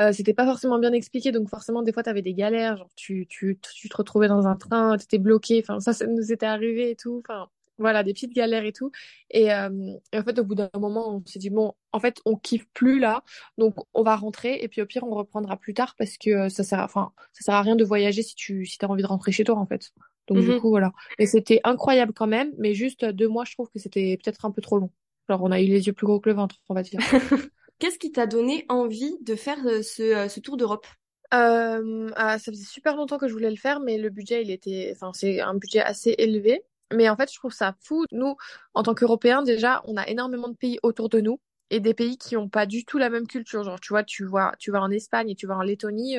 [0.00, 2.76] Euh, c'était pas forcément bien expliqué, donc forcément, des fois, t'avais des galères.
[2.76, 5.60] Genre, tu, tu, tu te retrouvais dans un train, t'étais bloqué.
[5.62, 7.22] Enfin, ça, ça nous était arrivé et tout.
[7.26, 7.48] Enfin,
[7.78, 8.90] voilà, des petites galères et tout.
[9.30, 9.70] Et, euh,
[10.12, 12.66] et en fait, au bout d'un moment, on s'est dit, bon, en fait, on kiffe
[12.74, 13.22] plus là,
[13.58, 14.58] donc on va rentrer.
[14.62, 17.42] Et puis, au pire, on reprendra plus tard parce que euh, ça sert enfin, ça
[17.44, 19.66] sert à rien de voyager si tu si t'as envie de rentrer chez toi, en
[19.66, 19.90] fait.
[20.28, 20.54] Donc, du Mhm.
[20.54, 20.92] coup, voilà.
[21.18, 24.50] Et c'était incroyable quand même, mais juste deux mois, je trouve que c'était peut-être un
[24.50, 24.90] peu trop long.
[25.28, 27.00] Genre, on a eu les yeux plus gros que le ventre, on va dire.
[27.78, 30.86] Qu'est-ce qui t'a donné envie de faire euh, ce, euh, ce tour d'Europe?
[31.34, 34.50] Euh, ah, ça faisait super longtemps que je voulais le faire, mais le budget, il
[34.50, 36.62] était, enfin, c'est un budget assez élevé.
[36.92, 38.04] Mais en fait, je trouve ça fou.
[38.12, 38.36] Nous,
[38.74, 42.16] en tant qu'Européens, déjà, on a énormément de pays autour de nous et des pays
[42.16, 43.62] qui ont pas du tout la même culture.
[43.64, 46.16] Genre, tu vois, tu vois, tu vas en Espagne et tu vas en Lettonie,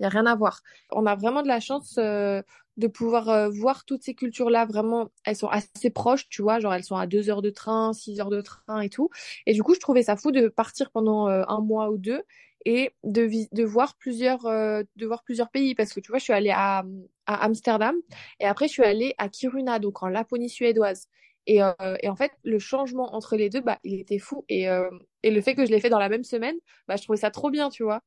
[0.00, 0.62] il y a rien à voir.
[0.90, 2.42] On a vraiment de la chance euh,
[2.78, 4.64] de pouvoir euh, voir toutes ces cultures-là.
[4.64, 6.58] Vraiment, elles sont assez proches, tu vois.
[6.58, 9.10] Genre, elles sont à deux heures de train, six heures de train et tout.
[9.46, 12.22] Et du coup, je trouvais ça fou de partir pendant euh, un mois ou deux
[12.64, 15.74] et de, de, voir plusieurs, euh, de voir plusieurs pays.
[15.74, 16.84] Parce que tu vois, je suis allée à,
[17.26, 17.96] à Amsterdam
[18.40, 21.08] et après, je suis allée à Kiruna, donc en Laponie suédoise.
[21.46, 24.44] Et, euh, et, en fait, le changement entre les deux, bah, il était fou.
[24.48, 24.90] Et, euh,
[25.22, 27.30] et le fait que je l'ai fait dans la même semaine, bah, je trouvais ça
[27.30, 28.02] trop bien, tu vois.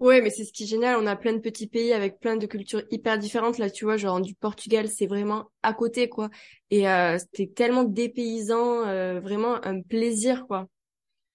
[0.00, 0.96] Ouais, mais c'est ce qui est génial.
[0.98, 3.58] On a plein de petits pays avec plein de cultures hyper différentes.
[3.58, 6.30] Là, tu vois, genre du Portugal, c'est vraiment à côté, quoi.
[6.70, 10.68] Et euh, c'était tellement dépaysant, euh, vraiment un plaisir, quoi.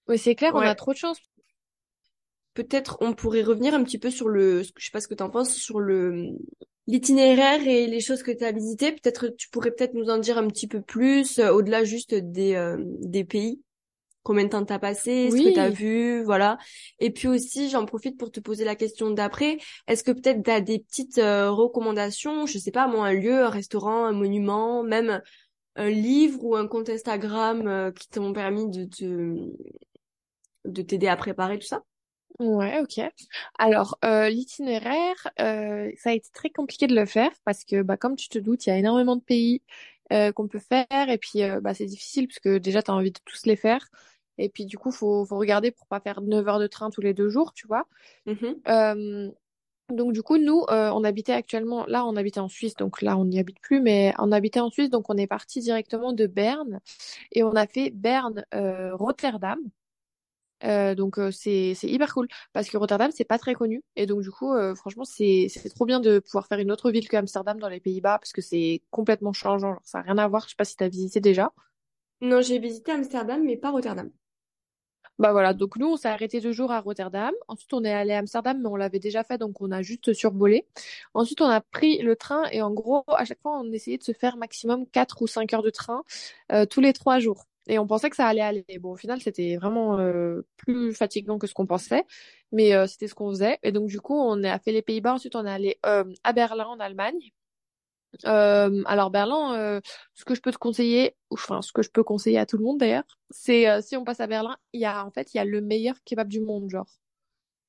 [0.08, 1.18] Oui, c'est clair, on a trop de chance.
[2.56, 5.30] Peut-être on pourrait revenir un petit peu sur le, je sais pas ce que t'en
[5.30, 6.30] penses, sur le
[6.88, 8.92] l'itinéraire et les choses que tu as visitées.
[8.92, 12.76] Peut-être tu pourrais peut-être nous en dire un petit peu plus, euh, au-delà juste des
[13.00, 13.60] des pays
[14.26, 16.58] combien de temps t'as passé, ce que t'as vu, voilà.
[16.98, 19.58] Et puis aussi, j'en profite pour te poser la question d'après.
[19.86, 23.50] Est-ce que peut-être t'as des petites euh, recommandations, je sais pas, moi, un lieu, un
[23.50, 25.22] restaurant, un monument, même
[25.76, 29.48] un livre ou un compte Instagram euh, qui t'ont permis de te
[30.64, 31.84] de t'aider à préparer tout ça?
[32.38, 33.00] Ouais, ok.
[33.58, 38.16] Alors, euh, l'itinéraire, ça a été très compliqué de le faire parce que, bah, comme
[38.16, 39.62] tu te doutes, il y a énormément de pays
[40.10, 43.20] qu'on peut faire et puis, bah, c'est difficile parce que déjà, tu as envie de
[43.24, 43.88] tous les faire.
[44.38, 47.00] Et puis, du coup, faut, faut regarder pour pas faire 9 heures de train tous
[47.00, 47.86] les deux jours, tu vois.
[48.26, 48.56] Mm-hmm.
[48.68, 49.30] Euh,
[49.88, 53.16] donc, du coup, nous, euh, on habitait actuellement, là, on habitait en Suisse, donc là,
[53.16, 56.26] on n'y habite plus, mais on habitait en Suisse, donc on est parti directement de
[56.26, 56.80] Berne
[57.32, 59.58] et on a fait Berne-Rotterdam.
[60.64, 62.28] Euh, donc c'est c'est hyper cool.
[62.52, 63.82] Parce que Rotterdam c'est pas très connu.
[63.96, 67.08] Et donc du coup franchement c'est c'est trop bien de pouvoir faire une autre ville
[67.08, 69.74] que Amsterdam dans les Pays-Bas parce que c'est complètement changeant.
[69.74, 70.44] Genre, ça a rien à voir.
[70.44, 71.52] Je sais pas si t'as visité déjà.
[72.20, 74.10] Non j'ai visité Amsterdam mais pas Rotterdam.
[75.18, 77.32] Bah voilà, donc nous on s'est arrêté deux jours à Rotterdam.
[77.48, 80.12] Ensuite on est allé à Amsterdam, mais on l'avait déjà fait, donc on a juste
[80.12, 80.66] survolé.
[81.14, 84.02] Ensuite on a pris le train et en gros à chaque fois on essayait de
[84.02, 86.02] se faire maximum 4 ou 5 heures de train
[86.52, 87.46] euh, tous les trois jours.
[87.68, 88.64] Et on pensait que ça allait aller.
[88.80, 92.04] Bon au final c'était vraiment euh, plus fatigant que ce qu'on pensait,
[92.52, 93.58] mais euh, c'était ce qu'on faisait.
[93.62, 95.14] Et donc du coup on a fait les Pays-Bas.
[95.14, 97.32] Ensuite on est allé à Berlin en Allemagne.
[98.24, 99.80] Euh, alors Berlin, euh,
[100.14, 102.56] ce que je peux te conseiller, ou enfin ce que je peux conseiller à tout
[102.56, 105.34] le monde d'ailleurs, c'est euh, si on passe à Berlin, il y a en fait
[105.34, 106.88] il y a le meilleur kebab du monde, genre,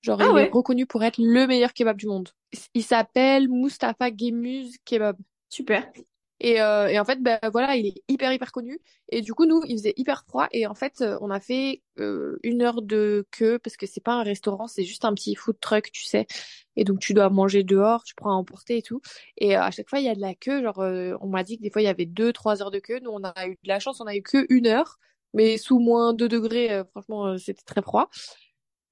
[0.01, 2.29] genre ah il est reconnu pour être le meilleur kebab du monde.
[2.73, 5.17] Il s'appelle Mustafa Gemüse Kebab.
[5.49, 5.91] Super.
[6.39, 8.79] Et, euh, et en fait, ben voilà, il est hyper hyper connu.
[9.09, 10.47] Et du coup, nous, il faisait hyper froid.
[10.51, 14.03] Et en fait, euh, on a fait euh, une heure de queue parce que c'est
[14.03, 16.27] pas un restaurant, c'est juste un petit food truck, tu sais.
[16.75, 19.01] Et donc, tu dois manger dehors, tu prends à emporter et tout.
[19.37, 20.61] Et à chaque fois, il y a de la queue.
[20.63, 20.77] Genre,
[21.21, 22.99] on m'a dit que des fois, il y avait deux, trois heures de queue.
[23.01, 24.97] Nous, on a eu de la chance, on a eu que une heure.
[25.33, 28.09] Mais sous moins 2 degrés, franchement, c'était très froid.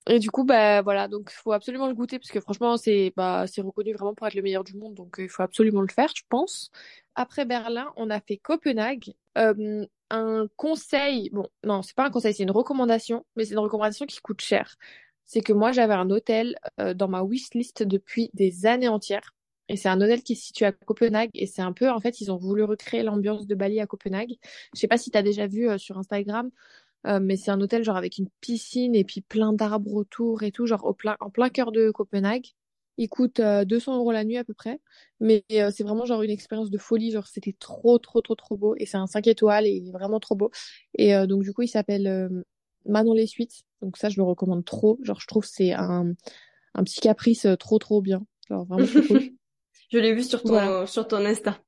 [0.07, 3.11] Et du coup, bah voilà, donc il faut absolument le goûter parce que franchement, c'est
[3.17, 5.87] bah c'est reconnu vraiment pour être le meilleur du monde, donc il faut absolument le
[5.87, 6.71] faire, je pense.
[7.15, 9.13] Après Berlin, on a fait Copenhague.
[9.37, 13.59] Euh, un conseil, bon, non, c'est pas un conseil, c'est une recommandation, mais c'est une
[13.59, 14.75] recommandation qui coûte cher.
[15.25, 19.33] C'est que moi, j'avais un hôtel euh, dans ma wishlist depuis des années entières.
[19.67, 21.31] Et c'est un hôtel qui est situé à Copenhague.
[21.33, 24.35] Et c'est un peu, en fait, ils ont voulu recréer l'ambiance de Bali à Copenhague.
[24.75, 26.51] Je sais pas si tu as déjà vu euh, sur Instagram,
[27.21, 30.65] mais c'est un hôtel genre avec une piscine et puis plein d'arbres autour et tout,
[30.65, 32.47] genre au plein, en plein cœur de Copenhague.
[32.97, 34.79] Il coûte 200 euh, euros la nuit à peu près.
[35.19, 37.11] Mais euh, c'est vraiment genre une expérience de folie.
[37.11, 38.75] Genre c'était trop, trop, trop, trop beau.
[38.77, 40.51] Et c'est un 5 étoiles et il est vraiment trop beau.
[40.97, 42.29] Et euh, donc du coup, il s'appelle
[42.85, 43.63] Manon les Suites.
[43.81, 44.97] Donc ça, je le recommande trop.
[45.03, 46.13] Genre je trouve c'est un,
[46.73, 48.25] un petit caprice trop, trop bien.
[48.47, 49.21] Genre vraiment trop cool.
[49.91, 51.59] je l'ai vu sur ton, sur ton Insta.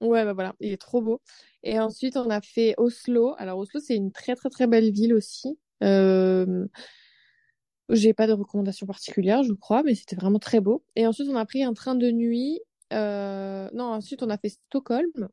[0.00, 1.20] Ouais, bah voilà, il est trop beau.
[1.62, 3.34] Et ensuite, on a fait Oslo.
[3.38, 5.58] Alors Oslo, c'est une très, très, très belle ville aussi.
[7.90, 10.84] J'ai pas de recommandation particulière, je crois, mais c'était vraiment très beau.
[10.94, 12.60] Et ensuite, on a pris un train de nuit.
[12.92, 13.68] Euh...
[13.74, 15.28] Non, ensuite, on a fait Stockholm.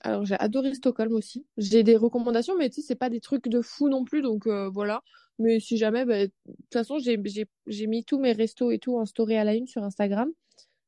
[0.00, 1.46] Alors, j'ai adoré Stockholm aussi.
[1.56, 4.46] J'ai des recommandations, mais tu sais, c'est pas des trucs de fou non plus, donc
[4.46, 5.02] euh, voilà.
[5.38, 8.78] Mais si jamais, bah, de toute façon, j'ai, j'ai, j'ai mis tous mes restos et
[8.78, 10.30] tout en story à la une sur Instagram.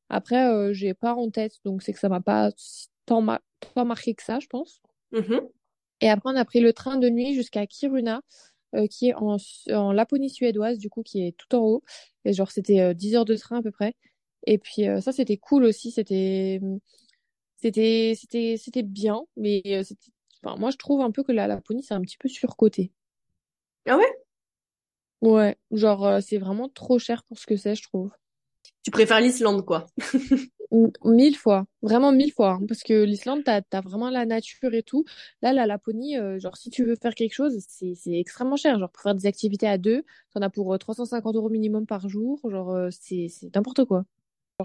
[0.09, 2.51] Après, euh, j'ai pas en tête, donc c'est que ça m'a pas
[3.07, 4.81] tant, marqué que ça, je pense.
[5.13, 5.49] Mm-hmm.
[6.01, 8.21] Et après, on a pris le train de nuit jusqu'à Kiruna.
[8.75, 9.37] Euh, qui est en,
[9.71, 11.83] en, Laponie suédoise, du coup, qui est tout en haut.
[12.25, 13.95] Et genre, c'était 10 euh, heures de train à peu près.
[14.45, 15.89] Et puis, euh, ça, c'était cool aussi.
[15.91, 16.59] C'était,
[17.55, 19.21] c'était, c'était, c'était bien.
[19.37, 19.61] Mais
[20.43, 22.91] enfin, moi, je trouve un peu que la Laponie, c'est un petit peu surcoté.
[23.87, 24.17] Ah ouais?
[25.21, 28.11] Ouais, genre, c'est vraiment trop cher pour ce que c'est, je trouve.
[28.87, 29.85] Tu préfères l'Islande, quoi.
[31.03, 34.81] Mille fois, vraiment mille fois, hein, parce que l'Islande, t'as as vraiment la nature et
[34.81, 35.03] tout.
[35.41, 38.79] Là, la Laponie, euh, genre si tu veux faire quelque chose, c'est extrêmement cher.
[38.79, 42.07] Genre pour faire des activités à deux, t'en as pour 350 euh, euros minimum par
[42.07, 42.39] jour.
[42.49, 44.05] Genre euh, c'est n'importe quoi.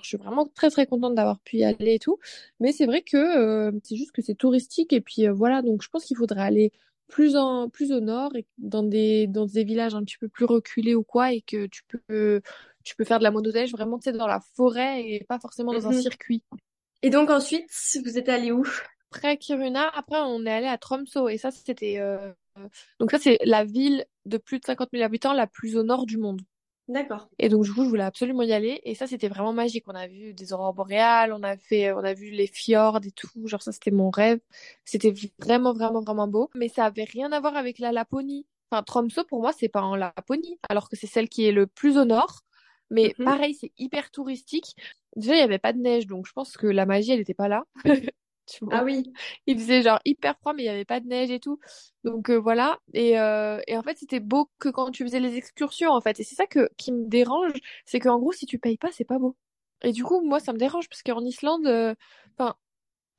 [0.01, 2.21] Je suis vraiment très très contente d'avoir pu y aller et tout,
[2.61, 5.63] mais c'est vrai que c'est juste que c'est touristique et puis voilà.
[5.63, 6.71] Donc je pense qu'il faudrait aller
[7.09, 10.47] plus en plus au nord et dans des dans des villages un petit peu plus
[10.47, 12.41] reculés ou quoi et que tu peux
[12.85, 15.73] tu peux faire de la motoneige vraiment tu sais dans la forêt et pas forcément
[15.73, 16.03] dans un Mhm.
[16.03, 16.43] circuit.
[17.03, 17.69] Et donc ensuite,
[18.05, 18.65] vous êtes allé où?
[19.11, 22.33] Après Kiruna, après on est allé à Tromsø et ça c'était euh,
[22.99, 26.07] donc ça c'est la ville de plus de 50 000 habitants la plus au nord
[26.07, 26.41] du monde.
[26.89, 27.29] D'accord.
[27.39, 28.81] Et donc, du coup, je voulais absolument y aller.
[28.85, 29.85] Et ça, c'était vraiment magique.
[29.87, 33.13] On a vu des aurores boréales, on a fait, on a vu les fjords et
[33.13, 33.29] tout.
[33.47, 34.41] Genre, ça, c'était mon rêve.
[34.85, 36.51] C'était vraiment, vraiment, vraiment beau.
[36.55, 38.47] Mais ça avait rien à voir avec la Laponie.
[38.71, 41.67] Enfin, Tromsø, pour moi, c'est pas en Laponie, alors que c'est celle qui est le
[41.69, 42.41] plus au nord.
[42.93, 43.25] Mais Mhm.
[43.25, 44.77] pareil, c'est hyper touristique.
[45.17, 47.35] Déjà, il y avait pas de neige, donc je pense que la magie, elle était
[47.35, 47.65] pas là.
[48.47, 48.75] Tu vois?
[48.75, 49.13] Ah oui.
[49.47, 51.59] Il faisait genre hyper froid, mais il y avait pas de neige et tout.
[52.05, 52.79] Donc euh, voilà.
[52.95, 56.19] Et, euh, et en fait, c'était beau que quand tu faisais les excursions, en fait.
[56.21, 57.53] Et c'est ça que, qui me dérange,
[57.87, 59.37] c'est qu'en gros, si tu payes pas, c'est pas beau.
[59.83, 61.95] Et du coup, moi, ça me dérange parce qu'en Islande, euh,
[62.39, 62.57] enfin,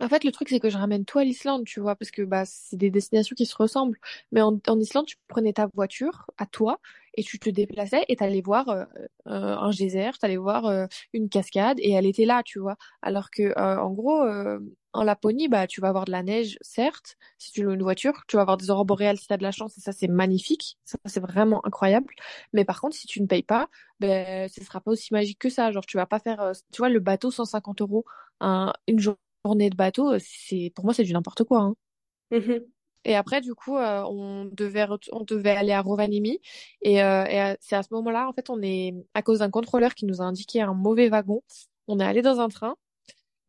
[0.03, 2.21] en fait, le truc, c'est que je ramène tout à l'Islande, tu vois, parce que
[2.23, 3.97] bah, c'est des destinations qui se ressemblent.
[4.31, 6.79] Mais en, en Islande, tu prenais ta voiture à toi
[7.15, 8.85] et tu te déplaçais et t'allais voir euh,
[9.27, 12.75] euh, un geyser, t'allais voir euh, une cascade et elle était là, tu vois.
[13.01, 14.59] Alors que, euh, en gros, euh,
[14.93, 18.23] en Laponie, bah, tu vas avoir de la neige, certes, si tu loues une voiture.
[18.27, 20.77] Tu vas avoir des aurores boréales si t'as de la chance et ça, c'est magnifique.
[20.85, 22.13] Ça, c'est vraiment incroyable.
[22.53, 25.49] Mais par contre, si tu ne payes pas, ben, ce sera pas aussi magique que
[25.49, 25.71] ça.
[25.71, 28.05] Genre, tu vas pas faire, euh, tu vois, le bateau 150 euros,
[28.39, 31.75] un, une journée de bateau, euh, c'est, pour moi, c'est du n'importe quoi, hein.
[32.31, 32.61] Mhm.
[33.05, 36.39] Et après, du coup, euh, on devait, on devait aller à Rovaniemi.
[36.81, 39.93] Et, euh, et c'est à ce moment-là, en fait, on est, à cause d'un contrôleur
[39.93, 41.43] qui nous a indiqué un mauvais wagon,
[41.87, 42.75] on est allé dans un train.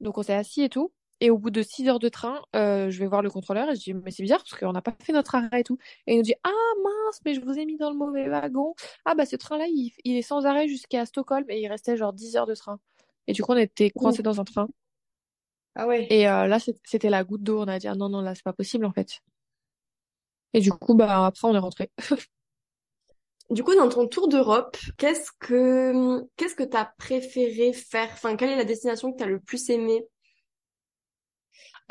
[0.01, 0.93] Donc, on s'est assis et tout.
[1.21, 3.77] Et au bout de 6 heures de train, euh, je vais voir le contrôleur et
[3.77, 5.79] je dis, mais c'est bizarre parce qu'on n'a pas fait notre arrêt et tout.
[6.09, 6.51] Et il nous dit, ah
[6.83, 8.75] mince, mais je vous ai mis dans le mauvais wagon.
[9.05, 12.13] Ah bah ce train-là, il, il est sans arrêt jusqu'à Stockholm et il restait genre
[12.13, 12.81] 10 heures de train.
[13.29, 14.69] Et du coup, on était coincés dans un train.
[15.77, 16.07] Ah ouais.
[16.11, 17.61] Et euh, là, c'était la goutte d'eau.
[17.61, 19.21] On a dit, ah non, non, là, c'est pas possible en fait.
[20.53, 21.91] Et du coup, bah après, on est rentré.
[23.51, 28.09] Du coup, dans ton tour d'Europe, qu'est-ce que qu'est-ce que t'as préféré faire?
[28.13, 30.07] Enfin, quelle est la destination que t'as le plus aimé?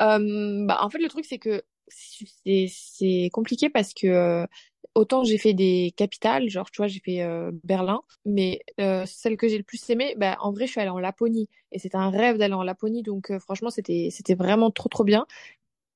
[0.02, 4.46] Euh, bah, en fait, le truc, c'est que c'est c'est compliqué parce que euh,
[4.94, 9.36] autant j'ai fait des capitales, genre, tu vois, j'ai fait euh, Berlin, mais euh, celle
[9.36, 11.48] que j'ai le plus aimée, bah, en vrai, je suis allée en Laponie.
[11.72, 15.04] Et c'était un rêve d'aller en Laponie, donc euh, franchement, c'était c'était vraiment trop, trop
[15.04, 15.26] bien.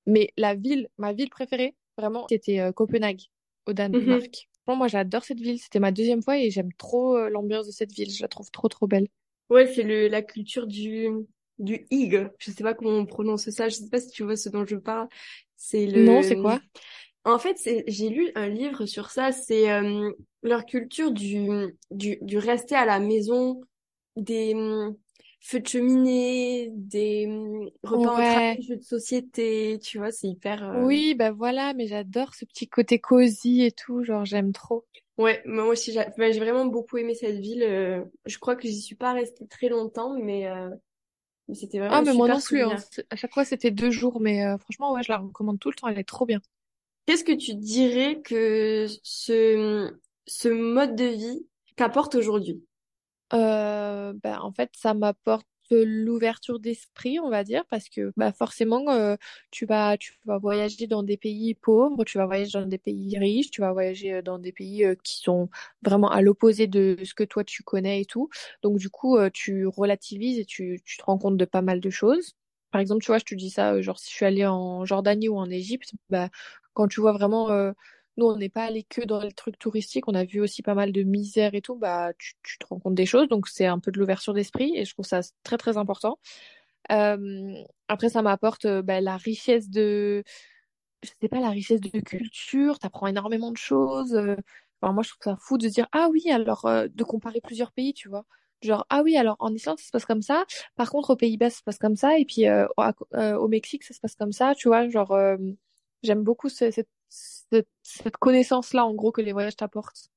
[0.06, 3.22] Mais la ville, ma ville préférée, vraiment, c'était Copenhague,
[3.66, 4.48] au Danemark.
[4.64, 5.58] Franchement, moi, j'adore cette ville.
[5.60, 8.10] C'était ma deuxième fois et j'aime trop l'ambiance de cette ville.
[8.10, 9.08] Je la trouve trop, trop belle.
[9.50, 11.08] Ouais, c'est le la culture du
[11.58, 12.30] du hygge.
[12.38, 13.68] Je sais pas comment on prononce ça.
[13.68, 15.08] Je sais pas si tu vois ce dont je parle.
[15.56, 16.62] C'est le Non, c'est quoi?
[17.32, 19.32] En fait, j'ai lu un livre sur ça.
[19.32, 20.10] C'est euh,
[20.42, 21.48] leur culture du
[21.90, 23.60] du du rester à la maison,
[24.16, 24.96] des hum,
[25.40, 28.58] feux de cheminée, des hum, repas Ouais.
[28.58, 29.78] jeux de société.
[29.82, 30.62] Tu vois, c'est hyper.
[30.64, 34.86] euh, Oui, bah voilà, mais j'adore ce petit côté cosy et tout, genre j'aime trop.
[35.18, 37.62] Ouais, moi aussi, j'ai enfin, j'ai vraiment beaucoup aimé cette ville.
[37.64, 40.70] euh, je crois que j'y suis pas restée très longtemps, mais, euh,
[41.54, 42.76] c'était vraiment Ah, mais moi non plus, hein.
[43.10, 45.74] À chaque fois, c'était deux jours, mais euh, franchement, ouais, je la recommande tout le
[45.76, 46.40] temps, elle est trop bien.
[47.08, 49.90] Qu'est-ce que tu dirais que ce,
[50.26, 52.62] ce mode de vie t'apporte aujourd'hui?
[53.32, 58.90] Euh, bah, en fait, ça m'apporte l'ouverture d'esprit, on va dire, parce que bah, forcément,
[58.90, 59.16] euh,
[59.50, 63.16] tu vas, tu vas voyager dans des pays pauvres, tu vas voyager dans des pays
[63.18, 65.48] riches, tu vas voyager euh, dans des pays euh, qui sont
[65.80, 68.28] vraiment à l'opposé de ce que toi tu connais et tout.
[68.62, 71.88] Donc, du coup, tu relativises et tu, tu te rends compte de pas mal de
[71.88, 72.34] choses.
[72.70, 75.28] Par exemple, tu vois, je te dis ça, genre si je suis allée en Jordanie
[75.30, 76.28] ou en Égypte, bah,
[76.78, 77.72] quand tu vois vraiment euh,
[78.18, 80.74] nous, on n'est pas allé que dans les trucs touristiques, on a vu aussi pas
[80.74, 83.80] mal de misère et tout, bah tu, te rends compte des choses, donc c'est un
[83.80, 86.18] peu de l'ouverture d'esprit et je trouve ça très très important.
[86.92, 87.54] Euh,
[87.88, 90.22] après, ça m'apporte euh, bah, la richesse de,
[91.02, 94.14] je sais pas, la richesse de culture, t'apprends énormément de choses.
[94.82, 98.08] moi, je trouve ça fou de dire, ah oui, alors de comparer plusieurs pays, tu
[98.08, 98.24] vois.
[98.62, 100.44] Genre, ah oui, alors en Islande, ça se passe comme ça,
[100.76, 102.82] par contre, aux Pays-Bas, ça se passe comme ça, et puis au,
[103.14, 104.88] au Mexique, ça se passe comme ça, tu vois.
[104.88, 105.12] Genre,
[106.02, 110.10] j'aime beaucoup ce- cette, cette, cette connaissance-là, en gros, que les voyages t'apportent.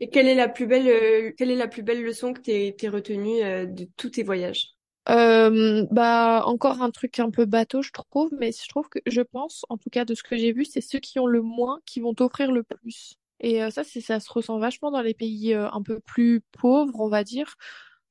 [0.00, 2.74] Et quelle est la plus belle, euh, quelle est la plus belle leçon que t'es,
[2.78, 4.74] t'es retenue, euh, de tous tes voyages?
[5.08, 9.22] Euh, bah, encore un truc un peu bateau, je trouve, mais je trouve que, je
[9.22, 11.80] pense, en tout cas, de ce que j'ai vu, c'est ceux qui ont le moins
[11.86, 13.14] qui vont t'offrir le plus.
[13.40, 17.00] Et euh, ça, c'est, ça se ressent vachement dans les pays un peu plus pauvres,
[17.00, 17.54] on va dire.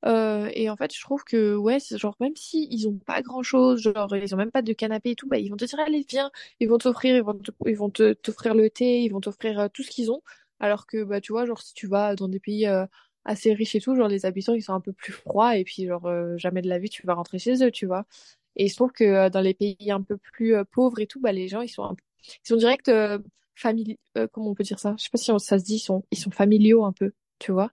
[0.06, 3.82] Euh, et en fait, je trouve que, ouais, genre, même si ils ont pas grand-chose,
[3.82, 6.06] genre, ils ont même pas de canapé et tout, bah, ils vont te dire, allez,
[6.08, 9.68] viens, ils vont t'offrir, ils vont ils vont t'offrir le thé, ils vont t'offrir euh,
[9.72, 10.22] tout ce qu'ils ont.
[10.58, 12.86] Alors que, bah, tu vois, genre, si tu vas dans des pays euh,
[13.24, 15.86] assez riches et tout, genre, les habitants, ils sont un peu plus froids, et puis,
[15.86, 18.06] genre, euh, jamais de la vie, tu vas rentrer chez eux, tu vois.
[18.56, 21.32] Et je trouve que euh, dans les pays un peu plus pauvres et tout, bah,
[21.32, 21.96] les gens, ils sont un
[22.44, 22.90] ils sont direct,
[23.54, 23.98] famili
[24.32, 24.94] comment on peut dire ça?
[24.98, 27.12] Je sais pas si on- ça se dit, ils sont, ils sont familiaux un peu,
[27.38, 27.70] tu vois?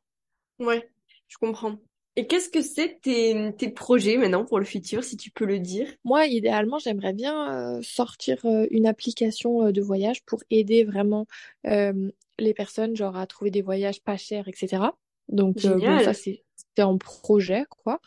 [0.60, 0.88] Ouais,
[1.28, 1.80] je comprends.
[2.18, 5.60] Et qu'est-ce que c'est tes, tes projets maintenant pour le futur, si tu peux le
[5.60, 5.88] dire?
[6.04, 11.28] Moi, idéalement, j'aimerais bien euh, sortir euh, une application euh, de voyage pour aider vraiment
[11.68, 14.84] euh, les personnes, genre à trouver des voyages pas chers, etc.
[15.30, 16.44] Donc, euh, bon, ça, c'est
[16.76, 18.02] c'est en projet, quoi.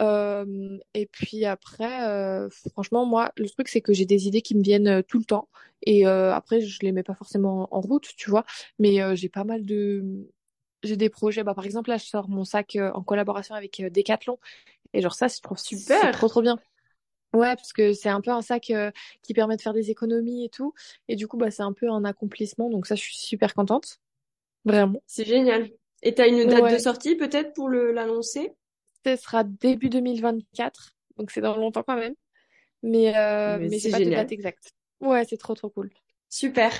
[0.00, 4.54] Euh, et puis après, euh, franchement, moi, le truc, c'est que j'ai des idées qui
[4.54, 5.48] me viennent euh, tout le temps.
[5.84, 8.44] Et euh, après, je les mets pas forcément en route, tu vois.
[8.78, 10.28] Mais euh, j'ai pas mal de...
[10.82, 11.44] J'ai des projets.
[11.44, 14.38] Bah, par exemple, là, je sors mon sac euh, en collaboration avec euh, Decathlon.
[14.92, 16.12] Et genre ça, je trouve Super.
[16.12, 16.58] trop trop bien.
[17.32, 18.90] Ouais, parce que c'est un peu un sac euh,
[19.22, 20.74] qui permet de faire des économies et tout.
[21.08, 22.68] Et du coup, bah, c'est un peu un accomplissement.
[22.68, 23.98] Donc ça, je suis super contente.
[24.64, 25.02] Vraiment.
[25.06, 25.70] C'est génial.
[26.02, 28.52] Et t'as une date de sortie peut-être pour le l'annoncer?
[29.04, 30.94] Ce sera début 2024.
[31.16, 32.14] Donc c'est dans longtemps quand même.
[32.82, 34.72] Mais, euh, Mais mais j'ai c'est pas de date exacte.
[35.00, 35.90] Ouais, c'est trop trop cool.
[36.28, 36.72] Super.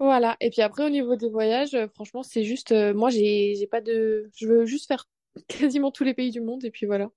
[0.00, 0.36] Voilà.
[0.40, 3.66] Et puis après, au niveau des voyages, euh, franchement, c'est juste, euh, moi, j'ai, j'ai
[3.66, 5.06] pas de, je veux juste faire
[5.48, 6.64] quasiment tous les pays du monde.
[6.64, 7.10] Et puis voilà.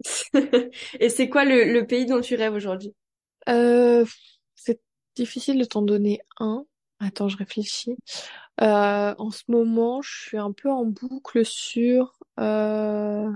[1.00, 2.94] Et c'est quoi le, le pays dont tu rêves aujourd'hui?
[3.48, 4.04] Euh,
[4.54, 4.80] c'est
[5.16, 6.66] difficile de t'en donner un.
[7.00, 7.96] Attends, je réfléchis.
[8.60, 13.30] Euh, en ce moment, je suis un peu en boucle sur, euh,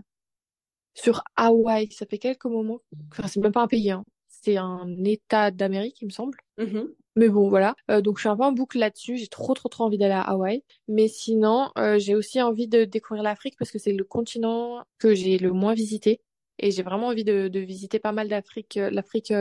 [0.94, 1.90] sur Hawaï.
[1.92, 2.80] Ça fait quelques moments.
[3.12, 4.04] Enfin, c'est même pas un pays, hein.
[4.28, 6.38] C'est un État d'Amérique, il me semble.
[6.58, 6.94] Mhm.
[7.18, 7.74] Mais bon, voilà.
[7.90, 9.16] Euh, donc, je suis un peu en boucle là-dessus.
[9.16, 10.62] J'ai trop, trop, trop envie d'aller à Hawaï.
[10.86, 15.16] Mais sinon, euh, j'ai aussi envie de découvrir l'Afrique parce que c'est le continent que
[15.16, 16.20] j'ai le moins visité.
[16.60, 19.32] Et j'ai vraiment envie de, visiter pas mal d'Afrique, euh, l'Afrique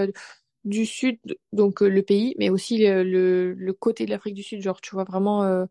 [0.64, 1.20] du Sud,
[1.54, 4.60] donc le pays, mais aussi le, côté de l'Afrique du Sud.
[4.62, 5.68] Genre, tu vois vraiment,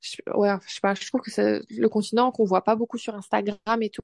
[0.00, 2.98] je, ouais, je sais pas, je trouve que c'est le continent qu'on voit pas beaucoup
[2.98, 4.02] sur Instagram et tout.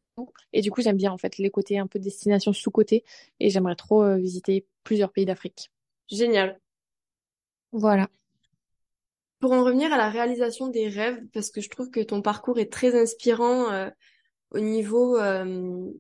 [0.53, 3.05] Et du coup, j'aime bien en fait les côtés un peu destination sous-côté.
[3.41, 5.73] Et j'aimerais trop visiter plusieurs pays d'Afrique.
[6.09, 6.61] Génial.
[7.73, 8.09] Voilà.
[9.39, 12.59] Pour en revenir à la réalisation des rêves, parce que je trouve que ton parcours
[12.59, 13.89] est très inspirant euh,
[14.51, 15.91] au niveau, euh,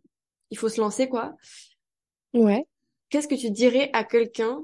[0.51, 1.35] il faut se lancer quoi.
[2.35, 2.67] Ouais.
[3.09, 4.63] Qu'est-ce que tu dirais à quelqu'un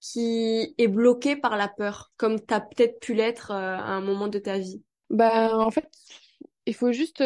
[0.00, 4.28] qui est bloqué par la peur, comme t'as peut-être pu l'être euh, à un moment
[4.28, 4.82] de ta vie?
[5.10, 5.88] Bah, en fait,
[6.66, 7.22] il faut juste.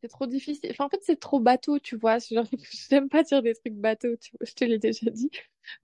[0.00, 0.70] C'est trop difficile.
[0.70, 2.18] Enfin, en fait, c'est trop bateau, tu vois.
[2.90, 4.46] J'aime pas dire des trucs bateaux, tu vois.
[4.46, 5.30] Je te l'ai déjà dit.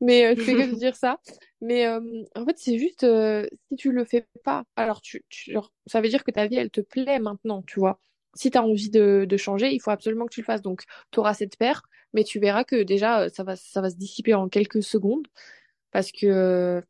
[0.01, 1.21] Mais euh, je fais que de dire ça.
[1.61, 2.01] Mais euh,
[2.37, 6.01] en fait, c'est juste euh, si tu le fais pas, alors tu, tu- genre, ça
[6.01, 8.01] veut dire que ta vie, elle te plaît maintenant, tu vois.
[8.35, 10.63] Si tu as envie de, de changer, il faut absolument que tu le fasses.
[10.63, 11.83] Donc, tu auras cette peur,
[12.13, 15.27] mais tu verras que déjà, euh, ça va, ça va se dissiper en quelques secondes.
[15.91, 16.83] Parce que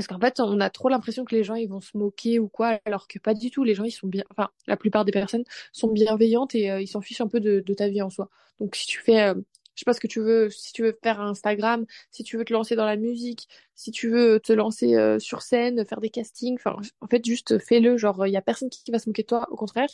[0.00, 2.48] parce qu'en fait, on a trop l'impression que les gens, ils vont se moquer ou
[2.48, 3.64] quoi, alors que pas du tout.
[3.64, 6.86] Les gens, ils sont bien, enfin, la plupart des personnes sont bienveillantes et euh, ils
[6.86, 8.30] s'en fichent un peu de, ta vie en soi.
[8.60, 9.34] Donc, si tu fais, euh,
[9.74, 12.46] je sais pas ce que tu veux, si tu veux faire Instagram, si tu veux
[12.46, 16.08] te lancer dans la musique, si tu veux te lancer euh, sur scène, faire des
[16.08, 17.98] castings, enfin, en fait, juste fais-le.
[17.98, 19.90] Genre, il y a personne qui, va se moquer de toi, au contraire.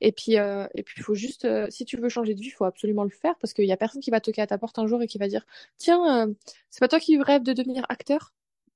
[0.00, 3.04] Et puis, et puis, faut juste, si tu veux changer de vie, il faut absolument
[3.04, 5.02] le faire parce qu'il y a personne qui va toquer à ta porte un jour
[5.02, 5.44] et qui va dire,
[5.76, 6.28] tiens,
[6.70, 8.32] c'est pas toi qui rêves de devenir acteur?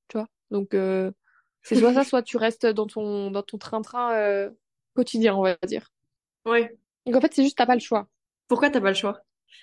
[0.09, 0.29] Tu vois.
[0.51, 1.11] Donc, euh,
[1.63, 4.51] c'est soit ça, soit tu restes dans ton, dans ton train-train euh,
[4.95, 5.93] quotidien, on va dire.
[6.47, 6.77] Ouais.
[7.07, 8.09] Donc, en fait, c'est juste, t'as pas le choix.
[8.49, 9.21] Pourquoi t'as pas le choix?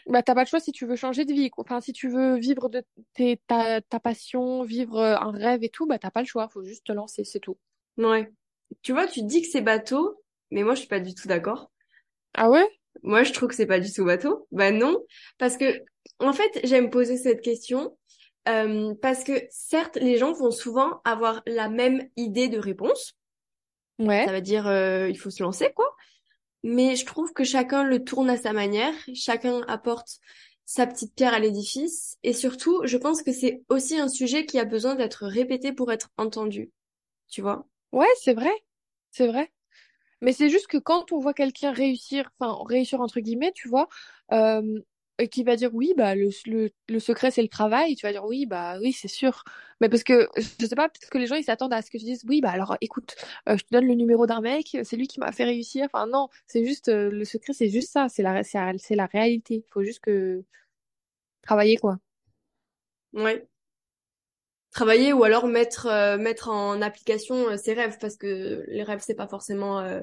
[0.08, 1.64] Bah, t'as pas le choix si tu veux changer de vie, quoi.
[1.64, 5.70] Enfin, si tu veux vivre de tes, ta, ta passion, vivre euh, un rêve et
[5.70, 6.48] tout, bah, t'as pas le choix.
[6.50, 7.58] Faut juste te lancer, c'est tout.
[7.98, 8.32] Ouais.
[8.82, 11.72] Tu vois, tu dis que c'est bateau, mais moi je suis pas du tout d'accord.
[12.34, 12.68] Ah ouais?
[13.04, 14.48] Moi je trouve que c'est pas du tout bateau.
[14.52, 14.98] Bah non,
[15.38, 15.84] parce que
[16.20, 17.98] en fait j'aime poser cette question
[18.48, 23.14] euh, parce que certes les gens vont souvent avoir la même idée de réponse.
[24.00, 24.26] Ouais.
[24.26, 25.96] Ça veut dire euh, il faut se lancer quoi.
[26.64, 30.20] Mais je trouve que chacun le tourne à sa manière, chacun apporte
[30.66, 34.60] sa petite pierre à l'édifice et surtout je pense que c'est aussi un sujet qui
[34.60, 36.72] a besoin d'être répété pour être entendu.
[37.30, 37.68] Tu vois?
[37.92, 38.54] Ouais, c'est vrai.
[39.12, 39.52] C'est vrai.
[40.22, 43.90] Mais c'est juste que quand on voit quelqu'un réussir, enfin réussir entre guillemets, tu vois,
[44.32, 44.80] euh,
[45.30, 48.26] qui va dire oui, bah le, le, le secret c'est le travail, tu vas dire
[48.26, 49.44] oui, bah oui, c'est sûr.
[49.80, 50.30] Mais parce que
[50.60, 52.42] je sais pas, peut-être que les gens ils s'attendent à ce que tu dises oui,
[52.42, 53.16] bah alors écoute,
[53.50, 55.88] euh, je te donne le numéro d'un mec, c'est lui qui m'a fait réussir.
[55.92, 59.56] Enfin non, c'est juste euh, le secret, c'est juste ça, c'est la, c'est la, réalité.
[59.56, 60.44] Il faut juste que
[61.42, 62.00] travailler quoi.
[63.14, 63.48] Ouais.
[64.72, 69.02] Travailler ou alors mettre euh, mettre en application euh, ses rêves parce que les rêves
[69.06, 70.00] c'est pas forcément euh,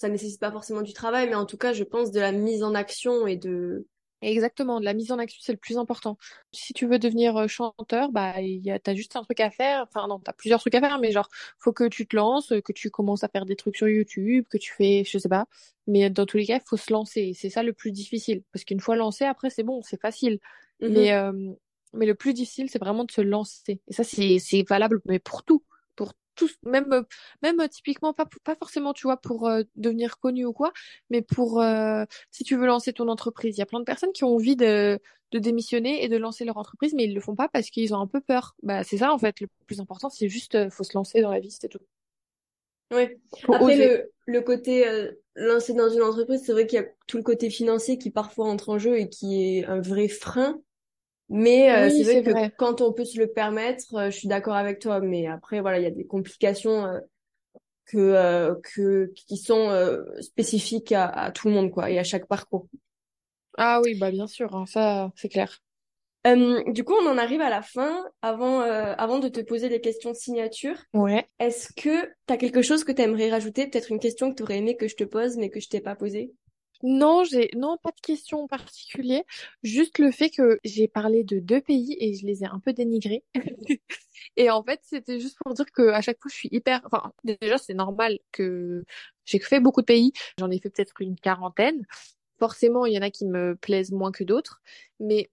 [0.00, 2.62] ça nécessite pas forcément du travail mais en tout cas je pense de la mise
[2.62, 3.86] en action et de
[4.22, 6.18] Exactement, de la mise en action, c'est le plus important.
[6.52, 8.34] Si tu veux devenir euh, chanteur, bah,
[8.82, 9.86] t'as juste un truc à faire.
[9.88, 11.28] Enfin, non, t'as plusieurs trucs à faire, mais genre,
[11.58, 14.58] faut que tu te lances, que tu commences à faire des trucs sur YouTube, que
[14.58, 15.46] tu fais, je sais pas.
[15.86, 17.32] Mais dans tous les cas, il faut se lancer.
[17.34, 18.42] C'est ça le plus difficile.
[18.52, 20.38] Parce qu'une fois lancé, après, c'est bon, c'est facile.
[20.82, 20.92] Mhm.
[20.92, 21.52] Mais, euh,
[21.94, 23.80] mais le plus difficile, c'est vraiment de se lancer.
[23.88, 25.62] Et ça, c'est c'est valable, mais pour tout,
[26.34, 27.02] tous, même euh,
[27.42, 30.72] même euh, typiquement pas pas forcément, tu vois, pour euh, devenir connu ou quoi,
[31.10, 31.62] mais pour
[32.30, 33.56] si tu veux lancer ton entreprise.
[33.56, 34.98] Il y a plein de personnes qui ont envie de
[35.32, 38.00] de démissionner et de lancer leur entreprise, mais ils le font pas parce qu'ils ont
[38.00, 38.56] un peu peur.
[38.62, 39.40] Bah c'est ça en fait.
[39.40, 41.78] Le plus important, c'est juste faut se lancer dans la vie, c'est tout.
[42.92, 43.08] Oui.
[43.48, 44.84] Après le le côté
[45.36, 48.46] lancer dans une entreprise, c'est vrai qu'il y a tout le côté financier qui parfois
[48.46, 50.60] entre en jeu et qui est un vrai frein.
[51.30, 54.56] Mais euh, c'est vrai que quand on peut se le permettre, euh, je suis d'accord
[54.56, 55.00] avec toi.
[55.00, 56.98] Mais après, voilà, il y a des complications euh,
[57.86, 59.70] que, que qui sont
[60.20, 62.66] spécifiques à, à, tout le monde, quoi, et à chaque parcours.
[63.56, 65.60] Ah oui, bah bien sûr, hein, ça c'est clair.
[66.24, 68.04] du coup, on en arrive à la fin.
[68.22, 71.26] Avant, avant de te poser les questions signature, ouais.
[71.38, 73.68] est-ce que tu as quelque chose que tu aimerais rajouter?
[73.68, 75.80] Peut-être une question que tu aurais aimé que je te pose, mais que je t'ai
[75.80, 76.32] pas posée?
[76.82, 79.24] Non, j'ai non pas de question en particulier,
[79.62, 82.72] juste le fait que j'ai parlé de deux pays et je les ai un peu
[82.72, 83.24] dénigrés.
[84.36, 87.12] et en fait, c'était juste pour dire que à chaque fois je suis hyper enfin
[87.24, 88.84] déjà c'est normal que
[89.26, 91.86] j'ai fait beaucoup de pays, j'en ai fait peut-être une quarantaine.
[92.38, 94.62] Forcément, il y en a qui me plaisent moins que d'autres,
[94.98, 95.30] mais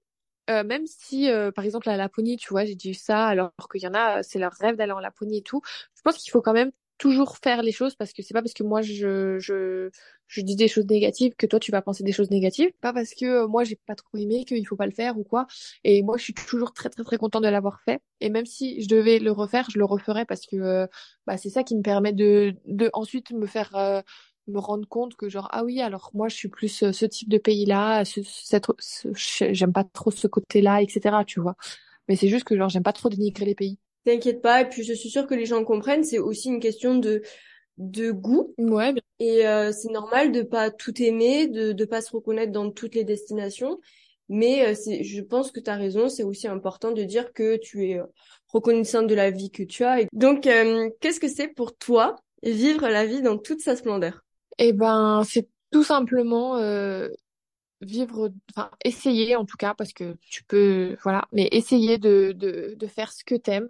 [0.50, 3.82] euh, même si, euh, par exemple, à Laponie, tu vois, j'ai dit ça, alors qu'il
[3.82, 5.62] y en a, c'est leur rêve d'aller en Laponie et tout.
[5.96, 8.54] Je pense qu'il faut quand même toujours faire les choses parce que c'est pas parce
[8.54, 9.90] que moi je, je
[10.28, 12.72] je dis des choses négatives que toi tu vas penser des choses négatives.
[12.82, 15.24] Pas parce que euh, moi j'ai pas trop aimé qu'il faut pas le faire ou
[15.24, 15.48] quoi.
[15.84, 18.02] Et moi je suis toujours très très très contente de l'avoir fait.
[18.22, 20.88] Et même si je devais le refaire je le referais parce que euh,
[21.26, 24.02] bah c'est ça qui me permet de de ensuite me faire euh,
[24.48, 27.38] me rendre compte que genre ah oui alors moi je suis plus ce type de
[27.38, 28.66] pays là ce, cette
[29.54, 31.56] j'aime pas trop ce côté là etc tu vois.
[32.08, 34.84] Mais c'est juste que genre j'aime pas trop dénigrer les pays T'inquiète pas, et puis
[34.84, 37.24] je suis sûre que les gens comprennent, c'est aussi une question de
[37.78, 38.56] de goût.
[38.58, 38.94] Ouais.
[39.20, 42.96] Et euh, c'est normal de pas tout aimer, de de pas se reconnaître dans toutes
[42.96, 43.82] les destinations,
[44.30, 47.58] mais euh, c'est je pense que tu as raison, c'est aussi important de dire que
[47.58, 48.06] tu es euh,
[48.48, 50.06] reconnaissante de la vie que tu as.
[50.14, 54.24] Donc qu'est-ce que c'est pour toi vivre la vie dans toute sa splendeur?
[54.58, 56.58] Eh ben, c'est tout simplement
[57.82, 62.74] vivre, enfin essayer en tout cas parce que tu peux, voilà, mais essayer de de
[62.76, 63.68] de faire ce que t'aimes,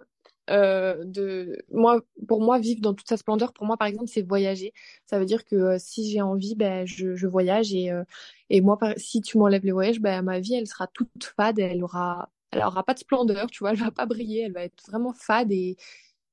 [0.50, 4.22] euh, de moi pour moi vivre dans toute sa splendeur pour moi par exemple c'est
[4.22, 4.72] voyager.
[5.06, 8.04] Ça veut dire que euh, si j'ai envie ben je, je voyage et euh,
[8.48, 11.82] et moi si tu m'enlèves les voyages ben ma vie elle sera toute fade elle
[11.84, 14.82] aura elle aura pas de splendeur tu vois elle va pas briller elle va être
[14.88, 15.76] vraiment fade et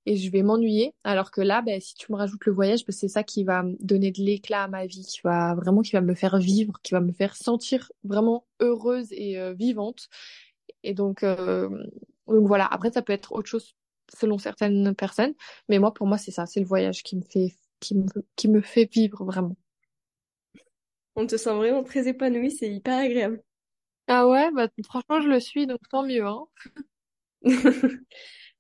[0.08, 0.94] et je vais m'ennuyer.
[1.04, 3.64] Alors que là ben si tu me rajoutes le voyage ben, c'est ça qui va
[3.80, 6.94] donner de l'éclat à ma vie qui va vraiment qui va me faire vivre qui
[6.94, 10.10] va me faire sentir vraiment heureuse et vivante.
[10.84, 12.66] Et donc donc voilà.
[12.66, 13.76] Après ça peut être autre chose
[14.14, 15.34] selon certaines personnes.
[15.70, 18.48] Mais moi, pour moi, c'est ça, c'est le voyage qui me fait, qui me, qui
[18.48, 19.56] me fait vivre vraiment.
[21.18, 23.44] On te sent vraiment très épanouie, c'est hyper agréable.
[24.08, 26.46] Ah ouais, bah franchement, je le suis, donc tant mieux, hein.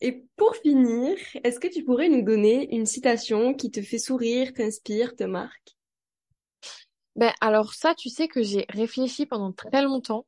[0.01, 4.53] Et pour finir, est-ce que tu pourrais nous donner une citation qui te fait sourire,
[4.53, 5.75] t'inspire, te marque?
[7.17, 10.25] Ben alors ça, tu sais que j'ai réfléchi pendant très longtemps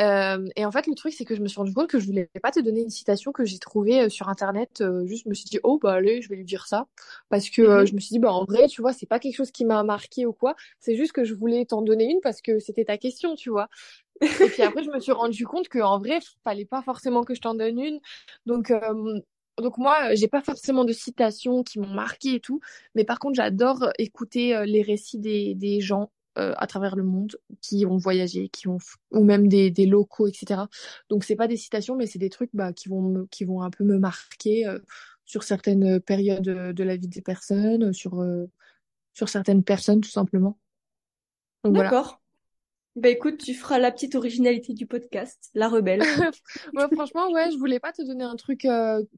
[0.00, 2.06] euh, et en fait, le truc, c'est que je me suis rendu compte que je
[2.06, 4.80] voulais pas te donner une citation que j'ai trouvée euh, sur Internet.
[4.80, 6.86] Euh, juste, je me suis dit, oh, bah allez, je vais lui dire ça.
[7.28, 7.86] Parce que euh, mhm.
[7.86, 9.82] je me suis dit, bah en vrai, tu vois, c'est pas quelque chose qui m'a
[9.84, 10.54] marqué ou quoi.
[10.80, 13.68] C'est juste que je voulais t'en donner une parce que c'était ta question, tu vois.
[14.20, 17.34] et puis après, je me suis rendu compte que en vrai, fallait pas forcément que
[17.34, 18.00] je t'en donne une.
[18.46, 18.72] Donc,
[19.58, 22.60] donc moi, j'ai pas forcément de citations qui m'ont marqué et tout.
[22.94, 27.86] Mais par contre, j'adore écouter les récits des, des gens à travers le monde qui
[27.86, 28.78] ont voyagé, qui ont
[29.10, 30.62] ou même des, des locaux, etc.
[31.08, 33.62] Donc c'est pas des citations, mais c'est des trucs bah, qui vont me, qui vont
[33.62, 34.78] un peu me marquer euh,
[35.24, 38.50] sur certaines périodes de la vie des personnes, sur euh,
[39.12, 40.58] sur certaines personnes tout simplement.
[41.64, 42.20] D'accord.
[42.96, 46.00] Bah écoute, tu feras la petite originalité du podcast, la rebelle.
[46.74, 48.68] ouais, franchement, ouais, je voulais pas te donner un truc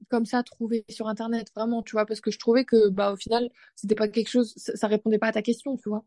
[0.09, 3.17] comme ça trouvé sur internet, vraiment, tu vois, parce que je trouvais que bah au
[3.17, 6.07] final, c'était pas quelque chose, ça, ça répondait pas à ta question, tu vois.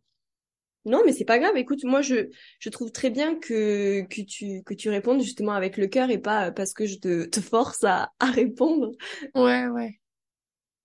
[0.86, 1.58] Non, mais c'est pas grave.
[1.58, 5.78] Écoute, moi, je, je trouve très bien que, que tu, que tu répondes justement avec
[5.78, 8.92] le cœur et pas parce que je te, te force à, à répondre.
[9.36, 10.00] Ouais, ouais.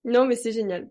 [0.04, 0.90] Non, mais c'est génial.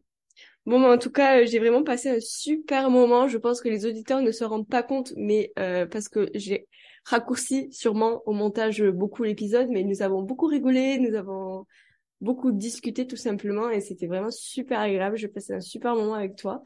[0.66, 3.28] Bon, en tout cas, j'ai vraiment passé un super moment.
[3.28, 6.68] Je pense que les auditeurs ne se rendent pas compte, mais euh, parce que j'ai
[7.06, 11.66] raccourci sûrement au montage beaucoup l'épisode, mais nous avons beaucoup rigolé, nous avons
[12.22, 15.18] beaucoup discuté tout simplement, et c'était vraiment super agréable.
[15.18, 16.64] J'ai passé un super moment avec toi.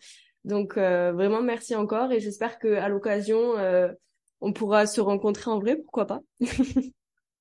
[0.47, 3.91] Donc euh, vraiment merci encore et j'espère que à l'occasion euh,
[4.39, 6.21] on pourra se rencontrer en vrai, pourquoi pas.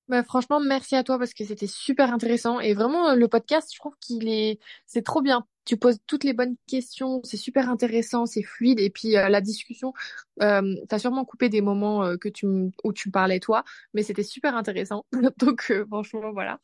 [0.09, 3.78] bah, franchement merci à toi parce que c'était super intéressant et vraiment le podcast je
[3.78, 8.24] trouve qu'il est c'est trop bien tu poses toutes les bonnes questions, c'est super intéressant,
[8.24, 8.78] c'est fluide.
[8.78, 9.94] Et puis la discussion,
[10.40, 12.47] euh, t'as sûrement coupé des moments que tu
[12.84, 15.07] où tu parlais toi, mais c'était super intéressant.
[15.38, 16.61] Donc franchement voilà,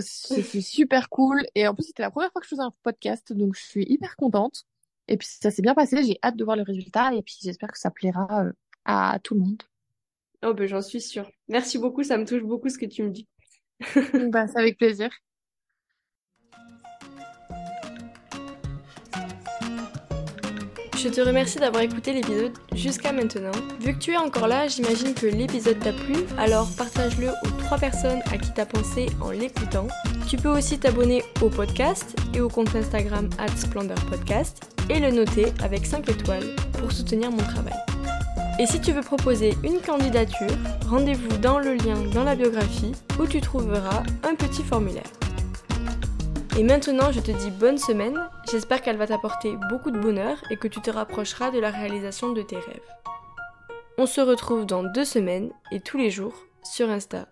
[0.00, 1.40] c'est super cool.
[1.54, 3.84] Et en plus c'était la première fois que je faisais un podcast, donc je suis
[3.88, 4.64] hyper contente.
[5.12, 7.70] Et puis ça s'est bien passé, j'ai hâte de voir le résultat et puis j'espère
[7.70, 8.46] que ça plaira
[8.86, 9.62] à tout le monde.
[10.42, 11.30] Oh ben j'en suis sûre.
[11.48, 13.28] Merci beaucoup, ça me touche beaucoup ce que tu me dis.
[14.32, 15.10] bah, c'est avec plaisir.
[20.96, 23.50] Je te remercie d'avoir écouté l'épisode jusqu'à maintenant.
[23.80, 27.76] Vu que tu es encore là, j'imagine que l'épisode t'a plu, alors partage-le aux trois
[27.76, 29.88] personnes à qui t'as pensé en l'écoutant.
[30.26, 35.86] Tu peux aussi t'abonner au podcast et au compte Instagram @splendorpodcast et le noter avec
[35.86, 37.74] 5 étoiles pour soutenir mon travail.
[38.58, 40.56] Et si tu veux proposer une candidature,
[40.88, 45.10] rendez-vous dans le lien dans la biographie où tu trouveras un petit formulaire.
[46.58, 48.28] Et maintenant, je te dis bonne semaine.
[48.50, 52.32] J'espère qu'elle va t'apporter beaucoup de bonheur et que tu te rapprocheras de la réalisation
[52.32, 52.92] de tes rêves.
[53.96, 57.26] On se retrouve dans deux semaines et tous les jours sur Insta